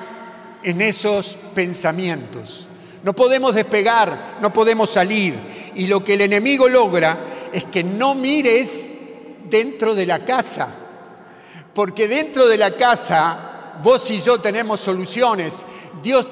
en 0.63 0.81
esos 0.81 1.37
pensamientos. 1.55 2.67
No 3.05 3.13
podemos 3.13 3.55
despegar, 3.55 4.39
no 4.41 4.53
podemos 4.55 4.89
salir. 4.89 5.39
Y 5.75 5.87
lo 5.87 6.03
que 6.03 6.15
el 6.15 6.23
enemigo 6.23 6.67
logra 6.67 7.51
es 7.53 7.65
que 7.65 7.85
no 7.85 8.15
mires 8.15 8.95
dentro 9.51 9.95
de 9.95 10.07
la 10.07 10.25
casa. 10.25 10.69
Porque 11.75 12.09
dentro 12.09 12.49
de 12.49 12.57
la 12.57 12.75
casa 12.75 13.75
vos 13.83 14.11
y 14.11 14.19
yo 14.19 14.41
tenemos 14.41 14.81
soluciones. 14.81 15.63
Dios 16.03 16.27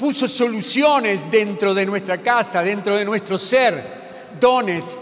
puso 0.00 0.26
soluciones 0.26 1.30
dentro 1.30 1.74
de 1.74 1.84
nuestra 1.84 2.16
casa, 2.16 2.62
dentro 2.62 2.96
de 2.96 3.04
nuestro 3.04 3.36
ser, 3.36 4.30
dones 4.40 4.96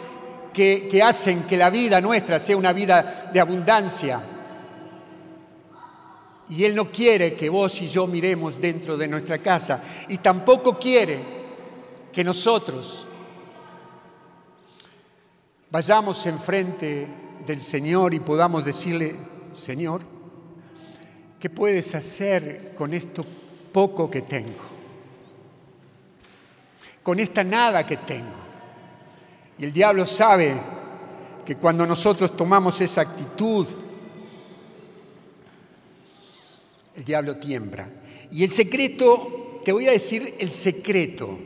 que, 0.52 1.00
hacen 1.00 1.44
que 1.44 1.56
la 1.56 1.70
vida 1.70 2.00
nuestra 2.00 2.40
sea 2.40 2.56
una 2.56 2.72
vida 2.72 3.30
de 3.32 3.38
abundancia. 3.38 4.20
Y 6.48 6.64
Él 6.64 6.74
no 6.74 6.90
quiere 6.90 7.36
que 7.36 7.48
vos 7.48 7.80
y 7.80 7.86
yo 7.86 8.08
miremos 8.08 8.60
dentro 8.60 8.96
de 8.96 9.06
nuestra 9.06 9.38
casa. 9.38 9.84
Y 10.08 10.16
tampoco 10.16 10.76
quiere 10.76 11.20
que 12.12 12.24
nosotros 12.24 13.06
vayamos 15.70 16.26
enfrente 16.26 17.06
del 17.46 17.60
Señor 17.60 18.14
y 18.14 18.18
podamos 18.18 18.64
decirle, 18.64 19.14
Señor, 19.52 20.00
¿qué 21.38 21.48
puedes 21.48 21.94
hacer 21.94 22.74
con 22.74 22.92
esto 22.94 23.24
poco 23.72 24.10
que 24.10 24.22
tengo? 24.22 24.77
Con 27.08 27.20
esta 27.20 27.42
nada 27.42 27.86
que 27.86 27.96
tengo. 27.96 28.36
Y 29.56 29.64
el 29.64 29.72
diablo 29.72 30.04
sabe 30.04 30.60
que 31.42 31.56
cuando 31.56 31.86
nosotros 31.86 32.36
tomamos 32.36 32.78
esa 32.82 33.00
actitud, 33.00 33.66
el 36.94 37.04
diablo 37.06 37.38
tiembla. 37.38 37.88
Y 38.30 38.44
el 38.44 38.50
secreto, 38.50 39.62
te 39.64 39.72
voy 39.72 39.88
a 39.88 39.92
decir 39.92 40.34
el 40.38 40.50
secreto 40.50 41.38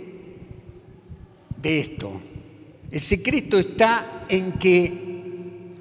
de 1.58 1.78
esto. 1.78 2.20
El 2.90 3.00
secreto 3.00 3.56
está 3.56 4.24
en 4.28 4.54
que, 4.54 5.74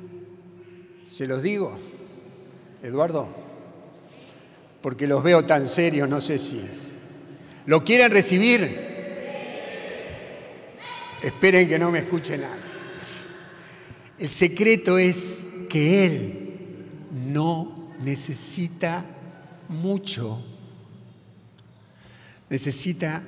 se 1.02 1.26
los 1.26 1.42
digo, 1.42 1.76
Eduardo, 2.84 3.28
porque 4.80 5.08
los 5.08 5.24
veo 5.24 5.44
tan 5.44 5.68
serios, 5.68 6.08
no 6.08 6.22
sé 6.22 6.38
si. 6.38 6.62
¿Lo 7.66 7.84
quieren 7.84 8.12
recibir? 8.12 8.91
Esperen 11.22 11.68
que 11.68 11.78
no 11.78 11.92
me 11.92 12.00
escuchen 12.00 12.42
nada. 12.42 12.58
El 14.18 14.30
secreto 14.30 14.98
es 14.98 15.48
que 15.70 16.06
Él 16.06 16.42
no 17.12 17.94
necesita 18.00 19.04
mucho, 19.70 20.44
necesita 22.50 23.22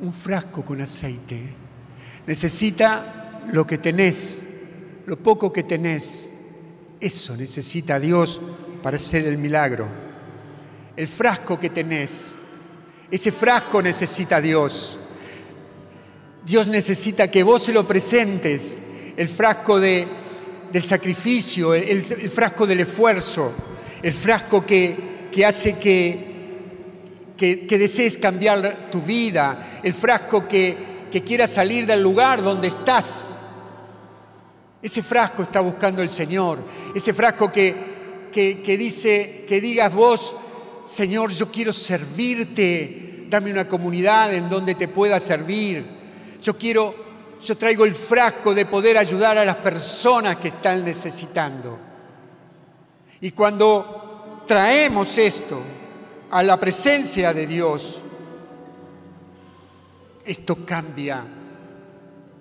un 0.00 0.12
frasco 0.12 0.64
con 0.64 0.80
aceite, 0.80 1.40
necesita 2.26 3.40
lo 3.52 3.66
que 3.66 3.78
tenés, 3.78 4.46
lo 5.06 5.18
poco 5.18 5.52
que 5.52 5.62
tenés, 5.62 6.30
eso 7.00 7.36
necesita 7.36 7.98
Dios 7.98 8.40
para 8.82 8.96
hacer 8.96 9.26
el 9.26 9.38
milagro. 9.38 9.86
El 10.96 11.08
frasco 11.08 11.58
que 11.58 11.70
tenés, 11.70 12.36
ese 13.10 13.32
frasco 13.32 13.82
necesita 13.82 14.40
Dios. 14.40 14.98
Dios 16.44 16.68
necesita 16.68 17.30
que 17.30 17.42
vos 17.42 17.62
se 17.62 17.72
lo 17.72 17.86
presentes, 17.86 18.82
el 19.16 19.28
frasco 19.28 19.78
de, 19.78 20.06
del 20.72 20.82
sacrificio, 20.82 21.74
el 21.74 22.02
frasco 22.02 22.66
del 22.66 22.80
esfuerzo, 22.80 23.52
el 24.02 24.12
frasco 24.12 24.66
que, 24.66 25.28
que 25.30 25.46
hace 25.46 25.78
que, 25.78 26.32
que, 27.36 27.78
desees 27.78 28.18
cambiar 28.18 28.90
tu 28.90 29.00
vida, 29.02 29.80
el 29.82 29.92
frasco 29.94 30.46
que, 30.46 30.76
que 31.10 31.22
quiera 31.22 31.46
salir 31.46 31.86
del 31.86 32.02
lugar 32.02 32.42
donde 32.42 32.68
estás. 32.68 33.34
Ese 34.80 35.02
frasco 35.02 35.42
está 35.42 35.60
buscando 35.60 36.02
el 36.02 36.10
Señor, 36.10 36.58
ese 36.94 37.12
frasco 37.12 37.50
que, 37.50 37.74
que, 38.32 38.76
dice, 38.76 39.44
que 39.48 39.60
digas 39.60 39.92
vos, 39.92 40.36
Señor, 40.84 41.32
yo 41.32 41.50
quiero 41.50 41.72
servirte, 41.72 43.26
dame 43.28 43.50
una 43.50 43.68
comunidad 43.68 44.34
en 44.34 44.48
donde 44.48 44.74
te 44.74 44.88
pueda 44.88 45.18
servir. 45.20 46.01
Yo 46.42 46.58
quiero, 46.58 46.94
yo 47.40 47.56
traigo 47.56 47.84
el 47.84 47.94
frasco 47.94 48.54
de 48.54 48.66
poder 48.66 48.98
ayudar 48.98 49.38
a 49.38 49.44
las 49.44 49.56
personas 49.56 50.36
que 50.36 50.48
están 50.48 50.84
necesitando. 50.84 51.78
Y 53.20 53.30
cuando 53.30 54.42
traemos 54.46 55.16
esto, 55.18 55.62
a 56.32 56.42
la 56.42 56.58
presencia 56.58 57.32
de 57.32 57.46
Dios, 57.46 58.00
esto 60.24 60.64
cambia 60.64 61.24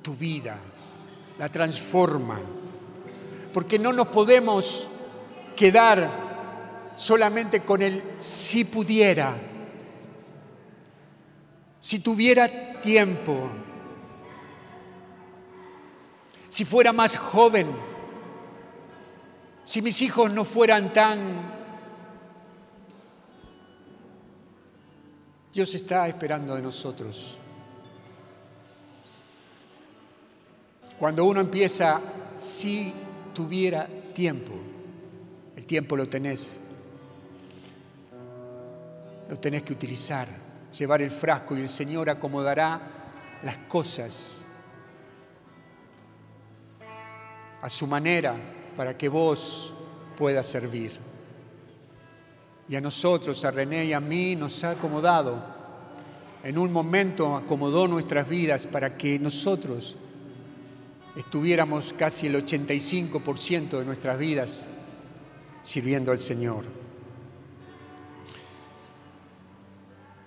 tu 0.02 0.16
vida, 0.16 0.58
la 1.38 1.50
transforma. 1.50 2.40
Porque 3.54 3.78
no 3.78 3.94
nos 3.94 4.08
podemos 4.08 4.90
quedar 5.56 6.92
solamente 6.96 7.62
con 7.62 7.82
el 7.82 8.02
si 8.18 8.64
pudiera, 8.64 9.36
si 11.80 12.00
tuviera 12.00 12.82
tiempo, 12.82 13.50
si 16.52 16.66
fuera 16.66 16.92
más 16.92 17.16
joven, 17.16 17.72
si 19.64 19.82
mis 19.82 20.02
hijos 20.02 20.30
no 20.30 20.44
fueran 20.44 20.92
tan 20.92 21.62
Dios 25.54 25.74
está 25.74 26.10
esperando 26.10 26.54
de 26.54 26.62
nosotros. 26.62 27.38
Cuando 31.00 31.24
uno 31.24 31.40
empieza, 31.40 32.02
si 32.36 32.94
tuviera 33.34 33.88
tiempo, 34.14 34.52
el 35.56 35.66
tiempo 35.66 35.96
lo 35.96 36.10
tenés, 36.10 36.60
lo 39.30 39.40
tenés 39.40 39.64
que 39.64 39.72
utilizar, 39.72 40.28
llevar 40.78 41.02
el 41.02 41.12
frasco 41.12 41.56
y 41.56 41.62
el 41.62 41.70
Señor 41.70 42.10
acomodará 42.10 42.82
las 43.42 43.58
cosas 43.60 44.41
a 47.62 47.70
su 47.70 47.88
manera 47.88 48.36
para 48.76 48.98
que 48.98 49.10
vos 49.10 49.74
puedas 50.18 50.46
servir 50.48 51.12
y 52.72 52.76
a 52.78 52.80
nosotros, 52.80 53.44
a 53.44 53.52
René 53.52 53.84
y 53.84 53.92
a 53.92 54.00
mí, 54.00 54.34
nos 54.38 54.64
ha 54.64 54.72
acomodado. 54.72 55.44
En 56.42 56.58
un 56.58 56.72
momento 56.72 57.36
acomodó 57.36 57.86
nuestras 57.86 58.30
vidas 58.30 58.66
para 58.66 58.96
que 58.96 59.20
nosotros 59.20 59.98
estuviéramos 61.18 61.94
casi 61.98 62.28
el 62.28 62.36
85% 62.36 63.78
de 63.78 63.84
nuestras 63.84 64.18
vidas 64.18 64.70
sirviendo 65.64 66.14
al 66.14 66.22
Señor. 66.22 66.64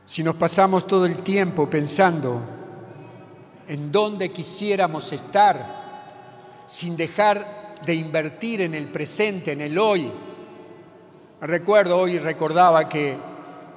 Si 0.05 0.23
nos 0.23 0.35
pasamos 0.35 0.87
todo 0.87 1.07
el 1.07 1.23
tiempo 1.23 1.71
pensando 1.71 2.43
en 3.67 3.91
dónde 3.91 4.31
quisiéramos 4.31 5.11
estar, 5.15 5.84
sin 6.67 6.97
dejar 6.97 7.75
de 7.85 7.95
invertir 7.95 8.61
en 8.61 8.75
el 8.75 8.89
presente, 8.91 9.53
en 9.53 9.61
el 9.61 9.79
hoy, 9.79 10.11
Recuerdo 11.47 11.99
hoy, 11.99 12.19
recordaba 12.19 12.89
que 12.89 13.19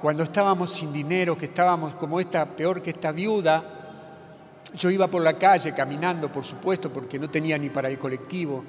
cuando 0.00 0.22
estábamos 0.22 0.72
sin 0.72 0.90
dinero, 0.90 1.36
que 1.36 1.44
estábamos 1.44 1.94
como 1.96 2.18
esta, 2.18 2.46
peor 2.46 2.80
que 2.80 2.88
esta 2.88 3.12
viuda, 3.12 4.62
yo 4.74 4.90
iba 4.90 5.06
por 5.08 5.20
la 5.20 5.36
calle 5.36 5.74
caminando, 5.74 6.32
por 6.32 6.44
supuesto, 6.44 6.90
porque 6.90 7.18
no 7.18 7.28
tenía 7.28 7.58
ni 7.58 7.68
para 7.68 7.88
el 7.88 7.98
colectivo, 7.98 8.64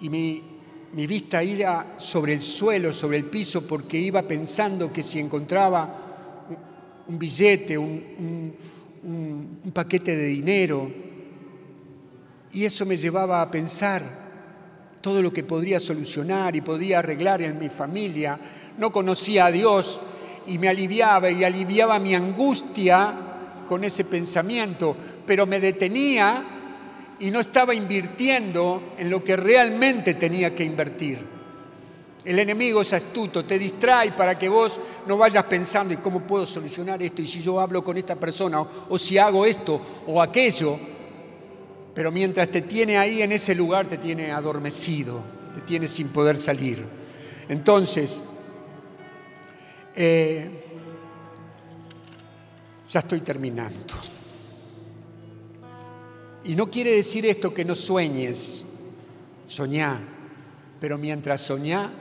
y 0.00 0.08
mi, 0.08 0.42
vista 1.06 1.42
iba 1.44 1.94
sobre 1.98 2.32
el 2.32 2.40
suelo, 2.40 2.94
sobre 2.94 3.18
el 3.18 3.26
piso, 3.26 3.66
porque 3.66 3.98
iba 3.98 4.22
pensando 4.22 4.90
que 4.90 5.02
si 5.02 5.18
encontraba 5.18 6.46
un, 7.08 7.18
billete, 7.18 7.76
un, 7.76 8.54
un 9.02 9.70
paquete 9.74 10.16
de 10.16 10.24
dinero, 10.24 10.90
y 12.52 12.64
eso 12.64 12.84
me 12.84 12.96
llevaba 12.96 13.42
a 13.42 13.50
pensar 13.50 14.02
todo 15.00 15.22
lo 15.22 15.32
que 15.32 15.44
podría 15.44 15.80
solucionar 15.80 16.54
y 16.56 16.60
podía 16.60 16.98
arreglar 16.98 17.42
en 17.42 17.58
mi 17.58 17.68
familia. 17.68 18.38
No 18.78 18.90
conocía 18.90 19.46
a 19.46 19.52
Dios 19.52 20.00
y 20.46 20.58
me 20.58 20.68
aliviaba 20.68 21.30
y 21.30 21.44
aliviaba 21.44 21.98
mi 21.98 22.14
angustia 22.14 23.14
con 23.66 23.84
ese 23.84 24.04
pensamiento, 24.04 24.96
pero 25.26 25.46
me 25.46 25.60
detenía 25.60 26.44
y 27.20 27.30
no 27.30 27.40
estaba 27.40 27.74
invirtiendo 27.74 28.94
en 28.98 29.10
lo 29.10 29.22
que 29.22 29.36
realmente 29.36 30.14
tenía 30.14 30.54
que 30.54 30.64
invertir. 30.64 31.40
El 32.24 32.38
enemigo 32.38 32.82
es 32.82 32.92
astuto, 32.92 33.44
te 33.44 33.58
distrae 33.58 34.12
para 34.12 34.38
que 34.38 34.48
vos 34.48 34.78
no 35.06 35.16
vayas 35.16 35.44
pensando, 35.44 35.94
¿y 35.94 35.98
cómo 35.98 36.20
puedo 36.20 36.44
solucionar 36.44 37.02
esto? 37.02 37.22
¿Y 37.22 37.26
si 37.26 37.40
yo 37.40 37.60
hablo 37.60 37.82
con 37.82 37.96
esta 37.96 38.14
persona? 38.14 38.60
¿O, 38.60 38.98
si 38.98 39.16
hago 39.16 39.46
esto 39.46 39.80
o 40.06 40.20
aquello? 40.20 40.78
Pero 42.00 42.10
mientras 42.10 42.48
te 42.48 42.62
tiene 42.62 42.96
ahí 42.96 43.20
en 43.20 43.30
ese 43.30 43.54
lugar, 43.54 43.84
te 43.84 43.98
tiene 43.98 44.32
adormecido, 44.32 45.22
te 45.54 45.60
tiene 45.60 45.86
sin 45.86 46.08
poder 46.08 46.38
salir. 46.38 46.82
Entonces, 47.46 48.24
eh, 49.94 50.48
ya 52.88 53.00
estoy 53.00 53.20
terminando. 53.20 53.92
Y 56.44 56.54
no 56.54 56.70
quiere 56.70 56.92
decir 56.92 57.26
esto 57.26 57.52
que 57.52 57.66
no 57.66 57.74
sueñes, 57.74 58.64
soñá, 59.44 60.00
pero 60.80 60.96
mientras 60.96 61.42
soñá, 61.42 61.92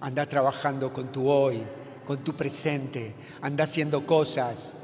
anda 0.00 0.24
trabajando 0.24 0.94
con 0.94 1.12
tu 1.12 1.28
hoy, 1.28 1.62
con 2.06 2.24
tu 2.24 2.32
presente, 2.32 3.12
anda 3.42 3.64
haciendo 3.64 4.06
cosas, 4.06 4.78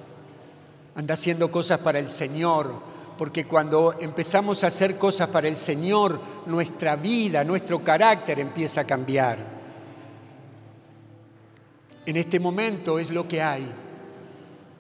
anda 0.95 1.15
haciendo 1.15 1.51
cosas 1.51 1.79
para 1.79 1.99
el 1.99 2.11
Señor, 2.11 2.96
porque 3.17 3.47
cuando 3.47 3.95
empezamos 3.99 4.63
a 4.63 4.67
hacer 4.67 4.99
cosas 4.99 5.29
para 5.29 5.49
el 5.49 5.57
Señor, 5.57 6.21
nuestra 6.47 6.97
vida, 6.97 7.45
nuestro 7.45 7.83
carácter 7.83 8.41
empieza 8.41 8.83
a 8.83 8.85
cambiar. 8.85 9.39
En 12.05 12.17
este 12.17 12.39
momento 12.39 12.99
es 12.99 13.11
lo 13.11 13.27
que 13.27 13.43
hay. 13.43 13.71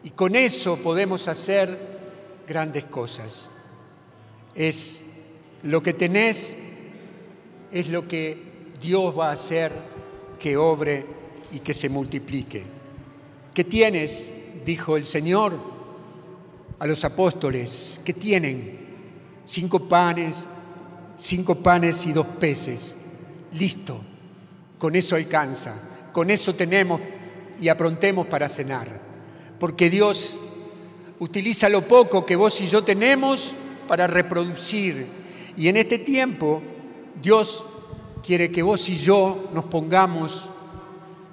Y 0.05 0.11
con 0.11 0.37
eso 0.37 0.76
podemos 0.76 1.26
hacer 1.28 1.78
grandes 2.47 2.84
cosas. 2.84 3.51
Es 4.55 5.03
lo 5.62 5.82
que 5.82 5.95
tenés, 5.95 6.55
es 7.72 7.89
lo 7.89 8.07
que 8.07 8.72
Dios 8.80 9.18
va 9.18 9.30
a 9.30 9.32
hacer 9.32 9.72
que 10.39 10.57
obre 10.57 11.07
y 11.53 11.61
que 11.61 11.74
se 11.74 11.89
multiplique. 11.89 12.64
¿Qué 13.55 13.64
tienes? 13.64 14.32
Dijo 14.64 14.97
el 14.97 15.05
Señor 15.05 15.76
a 16.79 16.87
los 16.87 17.05
apóstoles 17.05 18.01
que 18.05 18.12
tienen 18.12 18.79
cinco 19.45 19.89
panes, 19.89 20.49
cinco 21.16 21.55
panes 21.57 22.07
y 22.07 22.12
dos 22.12 22.27
peces. 22.39 22.97
Listo, 23.53 24.01
con 24.79 24.95
eso 24.97 25.16
alcanza, 25.16 25.74
con 26.12 26.31
eso 26.31 26.55
tenemos 26.55 27.01
y 27.61 27.68
aprontemos 27.68 28.27
para 28.27 28.49
cenar. 28.49 29.01
Porque 29.59 29.89
Dios 29.89 30.39
utiliza 31.18 31.68
lo 31.68 31.87
poco 31.87 32.27
que 32.27 32.37
vos 32.37 32.61
y 32.61 32.66
yo 32.66 32.85
tenemos 32.85 33.55
para 33.89 34.07
reproducir. 34.07 35.07
Y 35.57 35.68
en 35.68 35.79
este 35.79 35.99
tiempo 35.99 36.62
Dios 37.22 37.64
quiere 38.22 38.51
que 38.51 38.62
vos 38.62 38.89
y 38.89 38.97
yo 38.97 39.49
nos 39.55 39.64
pongamos 39.64 40.51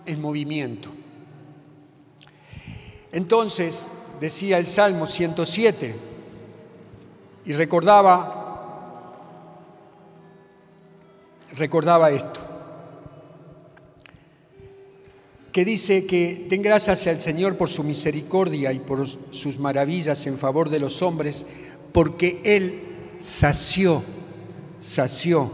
en 0.05 0.21
movimiento. 0.21 0.89
Entonces, 3.11 3.91
decía 4.19 4.57
el 4.57 4.67
Salmo 4.67 5.07
107 5.07 5.95
y 7.45 7.53
recordaba, 7.53 9.11
recordaba 11.53 12.09
esto, 12.11 12.39
que 15.51 15.65
dice 15.65 16.05
que 16.05 16.47
den 16.49 16.61
gracias 16.61 17.05
al 17.07 17.21
Señor 17.21 17.57
por 17.57 17.69
su 17.69 17.83
misericordia 17.83 18.73
y 18.73 18.79
por 18.79 19.07
sus 19.31 19.59
maravillas 19.59 20.25
en 20.25 20.37
favor 20.37 20.69
de 20.69 20.79
los 20.79 21.01
hombres, 21.01 21.45
porque 21.91 22.41
Él 22.43 22.81
sació, 23.19 24.03
sació, 24.79 25.51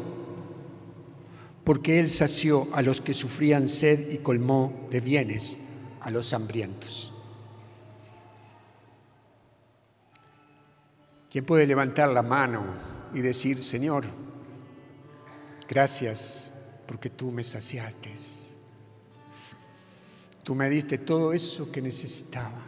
porque 1.64 2.00
Él 2.00 2.08
sació 2.08 2.68
a 2.72 2.82
los 2.82 3.02
que 3.02 3.14
sufrían 3.14 3.68
sed 3.68 4.12
y 4.12 4.20
colmó 4.20 4.88
de 4.90 5.02
bienes 5.02 5.58
a 6.02 6.12
los 6.12 6.34
hambrientos. 6.34 7.14
¿Quién 11.30 11.46
puede 11.46 11.68
levantar 11.68 12.10
la 12.10 12.24
mano 12.24 12.64
y 13.14 13.22
decir, 13.22 13.62
Señor, 13.62 14.06
gracias 15.68 16.52
porque 16.88 17.10
tú 17.10 17.32
me 17.32 17.44
saciaste? 17.44 18.14
Tú 20.44 20.56
me 20.56 20.70
diste 20.70 20.98
todo 20.98 21.32
eso 21.32 21.72
que 21.72 21.82
necesitaba. 21.82 22.64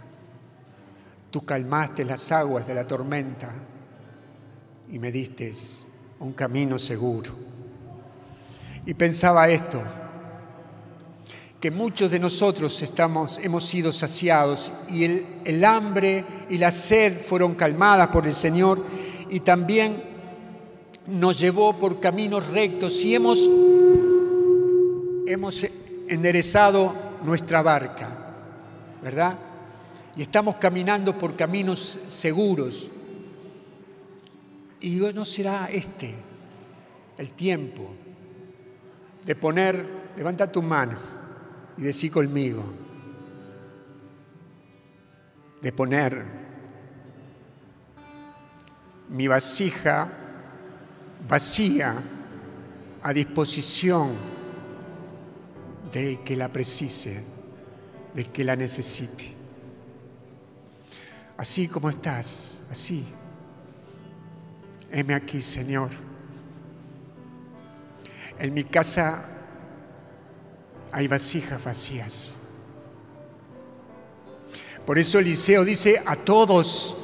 Tú 1.32 1.43
calmaste 1.43 2.05
las 2.05 2.32
aguas 2.32 2.68
de 2.68 2.76
la 2.76 2.86
tormenta 2.86 3.49
y 4.91 4.99
me 4.99 5.12
diste 5.12 5.51
un 6.20 6.34
camino 6.34 6.78
seguro. 6.78 7.32
Y 8.86 8.93
pensaba 8.93 9.49
esto, 9.49 9.82
que 11.62 11.70
muchos 11.70 12.09
de 12.09 12.18
nosotros 12.18 12.82
estamos, 12.82 13.38
hemos 13.38 13.64
sido 13.64 13.91
saciados 13.91 14.74
y 14.89 15.03
el, 15.03 15.26
el 15.45 15.64
hambre 15.64 16.26
y 16.49 16.57
la 16.57 16.72
sed 16.72 17.22
fueron 17.24 17.53
calmadas 17.53 18.07
por 18.07 18.26
el 18.26 18.34
Señor 18.34 18.84
y 19.30 19.41
también 19.41 20.03
nos 21.05 21.39
llevó 21.39 21.78
por 21.78 21.99
caminos 21.99 22.47
rectos 22.47 23.05
y 23.05 23.14
hemos, 23.14 23.47
hemos 25.28 25.64
enderezado 26.07 26.95
nuestra 27.24 27.62
barca, 27.62 28.09
¿verdad? 29.03 29.38
Y 30.18 30.24
estamos 30.24 30.55
caminando 30.55 31.16
por 31.16 31.36
caminos 31.36 31.99
seguros. 32.07 32.89
Y 34.80 34.95
no 35.14 35.24
será 35.24 35.70
este 35.72 36.16
el 37.20 37.30
tiempo 37.34 37.88
de 39.24 39.36
poner, 39.36 39.86
levanta 40.18 40.51
tu 40.51 40.64
mano 40.64 41.21
y 41.78 41.82
decir 41.82 42.12
conmigo, 42.12 42.64
de 45.62 45.72
poner 45.72 46.26
mi 49.10 49.28
vasija 49.28 50.10
vacía 51.28 52.02
a 53.04 53.14
disposición 53.14 54.16
del 55.92 56.24
que 56.24 56.36
la 56.36 56.52
precise, 56.52 57.24
del 58.14 58.30
que 58.32 58.44
la 58.44 58.56
necesite. 58.56 59.36
Así 61.38 61.68
como 61.68 61.90
estás, 61.90 62.64
así. 62.70 63.06
Heme 64.92 65.14
aquí, 65.14 65.42
Señor. 65.42 65.90
En 68.38 68.54
mi 68.54 68.64
casa 68.64 69.31
hay 70.92 71.08
vasijas 71.08 71.64
vacías. 71.64 72.36
Por 74.86 74.98
eso 74.98 75.20
Eliseo 75.20 75.64
dice 75.64 76.02
a 76.06 76.16
todos, 76.16 76.96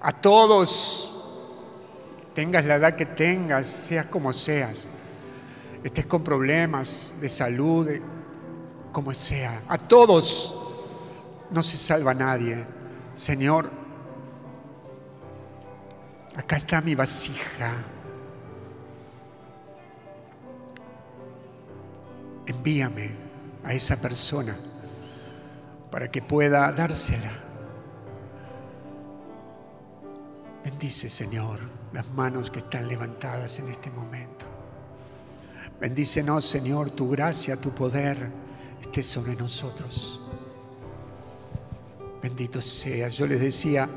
a 0.00 0.12
todos, 0.12 1.16
tengas 2.34 2.64
la 2.64 2.76
edad 2.76 2.96
que 2.96 3.06
tengas, 3.06 3.66
seas 3.66 4.06
como 4.06 4.32
seas, 4.32 4.86
estés 5.82 6.06
con 6.06 6.22
problemas 6.22 7.14
de 7.20 7.28
salud, 7.28 7.88
como 8.92 9.14
sea, 9.14 9.62
a 9.68 9.78
todos 9.78 10.54
no 11.50 11.62
se 11.62 11.76
salva 11.76 12.14
nadie. 12.14 12.64
Señor, 13.14 13.70
acá 16.36 16.56
está 16.56 16.80
mi 16.80 16.94
vasija. 16.94 17.72
Envíame 22.56 23.10
a 23.64 23.74
esa 23.74 24.00
persona 24.00 24.56
para 25.90 26.10
que 26.10 26.22
pueda 26.22 26.70
dársela. 26.72 27.32
Bendice, 30.64 31.08
Señor 31.08 31.82
las 31.92 32.08
manos 32.08 32.50
que 32.50 32.60
están 32.60 32.88
levantadas 32.88 33.58
en 33.58 33.68
este 33.68 33.90
momento. 33.90 34.46
Bendícenos, 35.80 36.44
Señor, 36.44 36.90
tu 36.90 37.08
gracia, 37.10 37.56
tu 37.56 37.74
poder 37.74 38.30
esté 38.80 39.02
sobre 39.02 39.34
nosotros. 39.34 40.20
Bendito 42.22 42.60
sea. 42.60 43.08
Yo 43.08 43.26
les 43.26 43.40
decía 43.40 43.88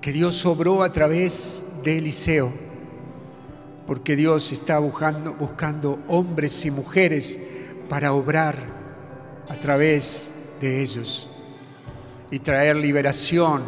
que 0.00 0.12
Dios 0.12 0.44
obró 0.44 0.82
a 0.82 0.92
través 0.92 1.64
de 1.82 1.98
Eliseo, 1.98 2.52
porque 3.86 4.16
Dios 4.16 4.52
está 4.52 4.78
buscando, 4.78 5.34
buscando 5.34 5.98
hombres 6.08 6.64
y 6.64 6.70
mujeres 6.70 7.38
para 7.88 8.12
obrar 8.12 8.56
a 9.48 9.54
través 9.56 10.32
de 10.60 10.82
ellos 10.82 11.28
y 12.30 12.38
traer 12.38 12.76
liberación 12.76 13.62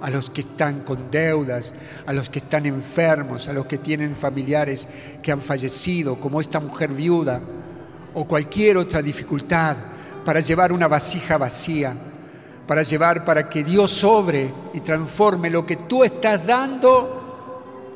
a 0.00 0.10
los 0.10 0.30
que 0.30 0.40
están 0.40 0.80
con 0.80 1.10
deudas, 1.10 1.74
a 2.06 2.12
los 2.12 2.28
que 2.28 2.38
están 2.38 2.66
enfermos, 2.66 3.48
a 3.48 3.52
los 3.52 3.66
que 3.66 3.78
tienen 3.78 4.16
familiares 4.16 4.88
que 5.22 5.30
han 5.30 5.40
fallecido, 5.40 6.16
como 6.16 6.40
esta 6.40 6.58
mujer 6.58 6.90
viuda, 6.90 7.40
o 8.14 8.24
cualquier 8.24 8.78
otra 8.78 9.02
dificultad, 9.02 9.76
para 10.24 10.40
llevar 10.40 10.72
una 10.72 10.88
vasija 10.88 11.38
vacía, 11.38 11.94
para 12.66 12.82
llevar 12.82 13.24
para 13.24 13.48
que 13.48 13.62
Dios 13.62 13.90
sobre 13.90 14.52
y 14.72 14.80
transforme 14.80 15.50
lo 15.50 15.64
que 15.66 15.76
tú 15.76 16.02
estás 16.02 16.46
dando 16.46 17.19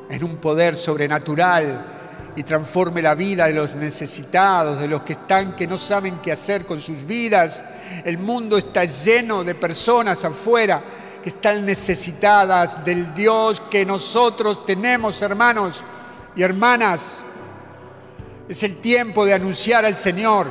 en 0.09 0.23
un 0.23 0.37
poder 0.37 0.75
sobrenatural 0.75 1.93
y 2.35 2.43
transforme 2.43 3.01
la 3.01 3.15
vida 3.15 3.47
de 3.47 3.53
los 3.53 3.73
necesitados, 3.75 4.79
de 4.79 4.87
los 4.87 5.03
que 5.03 5.13
están, 5.13 5.55
que 5.55 5.67
no 5.67 5.77
saben 5.77 6.19
qué 6.19 6.31
hacer 6.31 6.65
con 6.65 6.79
sus 6.79 7.05
vidas. 7.05 7.63
El 8.03 8.17
mundo 8.17 8.57
está 8.57 8.83
lleno 8.83 9.43
de 9.43 9.55
personas 9.55 10.23
afuera 10.25 10.83
que 11.23 11.29
están 11.29 11.65
necesitadas 11.65 12.83
del 12.83 13.13
Dios 13.13 13.61
que 13.71 13.85
nosotros 13.85 14.65
tenemos, 14.65 15.21
hermanos 15.21 15.83
y 16.35 16.43
hermanas. 16.43 17.23
Es 18.49 18.61
el 18.63 18.77
tiempo 18.77 19.25
de 19.25 19.33
anunciar 19.33 19.85
al 19.85 19.95
Señor. 19.95 20.47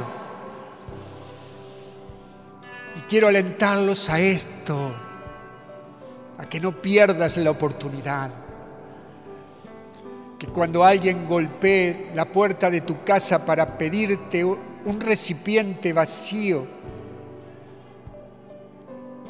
Y 2.97 3.01
quiero 3.03 3.29
alentarlos 3.29 4.09
a 4.09 4.19
esto, 4.19 4.95
a 6.39 6.47
que 6.47 6.59
no 6.61 6.73
pierdas 6.73 7.37
la 7.37 7.51
oportunidad. 7.51 8.44
Cuando 10.53 10.85
alguien 10.85 11.27
golpee 11.27 12.11
la 12.15 12.25
puerta 12.27 12.71
de 12.71 12.81
tu 12.81 13.03
casa 13.05 13.45
para 13.45 13.79
pedirte 13.79 14.45
un 14.45 15.01
recipiente 15.01 15.93
vacío, 15.93 16.67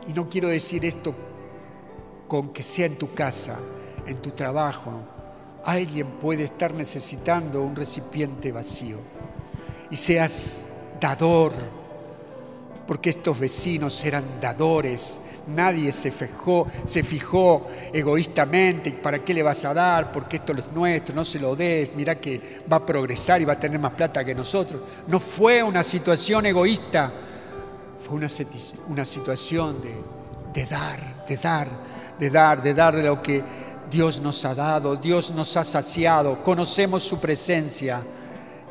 y 0.06 0.12
no 0.12 0.28
quiero 0.28 0.48
decir 0.48 0.84
esto 0.84 1.14
con 2.28 2.52
que 2.52 2.62
sea 2.62 2.86
en 2.86 2.96
tu 2.96 3.14
casa, 3.14 3.58
en 4.06 4.16
tu 4.18 4.30
trabajo, 4.30 5.02
alguien 5.64 6.06
puede 6.20 6.44
estar 6.44 6.74
necesitando 6.74 7.62
un 7.62 7.74
recipiente 7.74 8.52
vacío. 8.52 8.98
Y 9.90 9.96
seas 9.96 10.66
dador, 11.00 11.52
porque 12.86 13.10
estos 13.10 13.38
vecinos 13.38 14.04
eran 14.04 14.40
dadores, 14.40 15.20
nadie 15.46 15.92
se 15.92 16.10
fijó, 16.10 16.66
se 16.84 17.02
fijó 17.02 17.66
egoístamente, 17.92 18.92
¿para 18.92 19.24
qué 19.24 19.34
le 19.34 19.42
vas 19.42 19.64
a 19.64 19.74
dar? 19.74 20.12
Porque 20.12 20.36
esto 20.36 20.52
es 20.52 20.70
nuestro, 20.72 21.14
no 21.14 21.24
se 21.24 21.38
lo 21.38 21.56
des, 21.56 21.94
mira 21.94 22.16
que 22.16 22.60
va 22.70 22.78
a 22.78 22.86
progresar 22.86 23.40
y 23.40 23.44
va 23.44 23.54
a 23.54 23.58
tener 23.58 23.78
más 23.78 23.92
plata 23.92 24.24
que 24.24 24.34
nosotros. 24.34 24.82
No 25.06 25.20
fue 25.20 25.62
una 25.62 25.82
situación 25.82 26.46
egoísta, 26.46 27.12
fue 28.00 28.16
una, 28.16 28.28
una 28.88 29.04
situación 29.04 29.80
de, 29.82 30.60
de 30.60 30.66
dar, 30.66 31.24
de 31.26 31.36
dar 31.36 31.94
de 32.18 32.30
dar, 32.30 32.62
de 32.62 32.74
dar 32.74 32.94
lo 32.94 33.22
que 33.22 33.42
Dios 33.90 34.20
nos 34.20 34.44
ha 34.44 34.54
dado, 34.54 34.96
Dios 34.96 35.32
nos 35.32 35.56
ha 35.56 35.64
saciado, 35.64 36.42
conocemos 36.42 37.02
su 37.02 37.18
presencia 37.18 38.02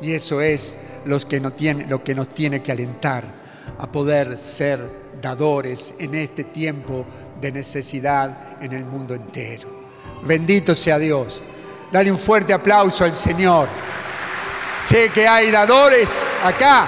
y 0.00 0.12
eso 0.12 0.40
es 0.40 0.76
lo 1.04 1.18
que, 1.20 1.40
nos 1.40 1.54
tiene, 1.54 1.86
lo 1.86 2.02
que 2.02 2.14
nos 2.14 2.28
tiene 2.34 2.62
que 2.62 2.72
alentar 2.72 3.43
a 3.78 3.86
poder 3.90 4.38
ser 4.38 4.80
dadores 5.20 5.94
en 5.98 6.14
este 6.14 6.44
tiempo 6.44 7.06
de 7.40 7.52
necesidad 7.52 8.56
en 8.60 8.72
el 8.72 8.84
mundo 8.84 9.14
entero. 9.14 9.68
Bendito 10.22 10.74
sea 10.74 10.98
Dios. 10.98 11.42
Dale 11.90 12.10
un 12.10 12.18
fuerte 12.18 12.52
aplauso 12.52 13.04
al 13.04 13.14
Señor. 13.14 13.68
Sé 14.78 15.10
que 15.10 15.26
hay 15.26 15.50
dadores 15.50 16.28
acá. 16.42 16.86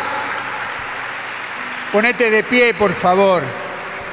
Ponete 1.93 2.30
de 2.30 2.45
pie, 2.45 2.74
por 2.74 2.93
favor. 2.93 3.43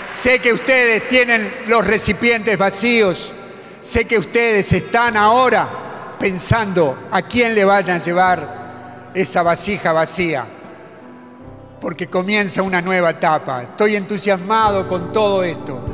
Sé 0.09 0.39
que 0.39 0.53
ustedes 0.53 1.07
tienen 1.07 1.63
los 1.67 1.85
recipientes 1.85 2.57
vacíos. 2.57 3.33
Sé 3.81 4.05
que 4.05 4.17
ustedes 4.17 4.71
están 4.71 5.17
ahora 5.17 6.15
pensando 6.19 7.09
a 7.11 7.21
quién 7.23 7.55
le 7.55 7.65
van 7.65 7.89
a 7.89 7.97
llevar 7.97 9.11
esa 9.13 9.43
vasija 9.43 9.91
vacía. 9.91 10.45
Porque 11.83 12.07
comienza 12.07 12.61
una 12.61 12.81
nueva 12.81 13.09
etapa. 13.09 13.63
Estoy 13.63 13.97
entusiasmado 13.97 14.87
con 14.87 15.11
todo 15.11 15.43
esto. 15.43 15.92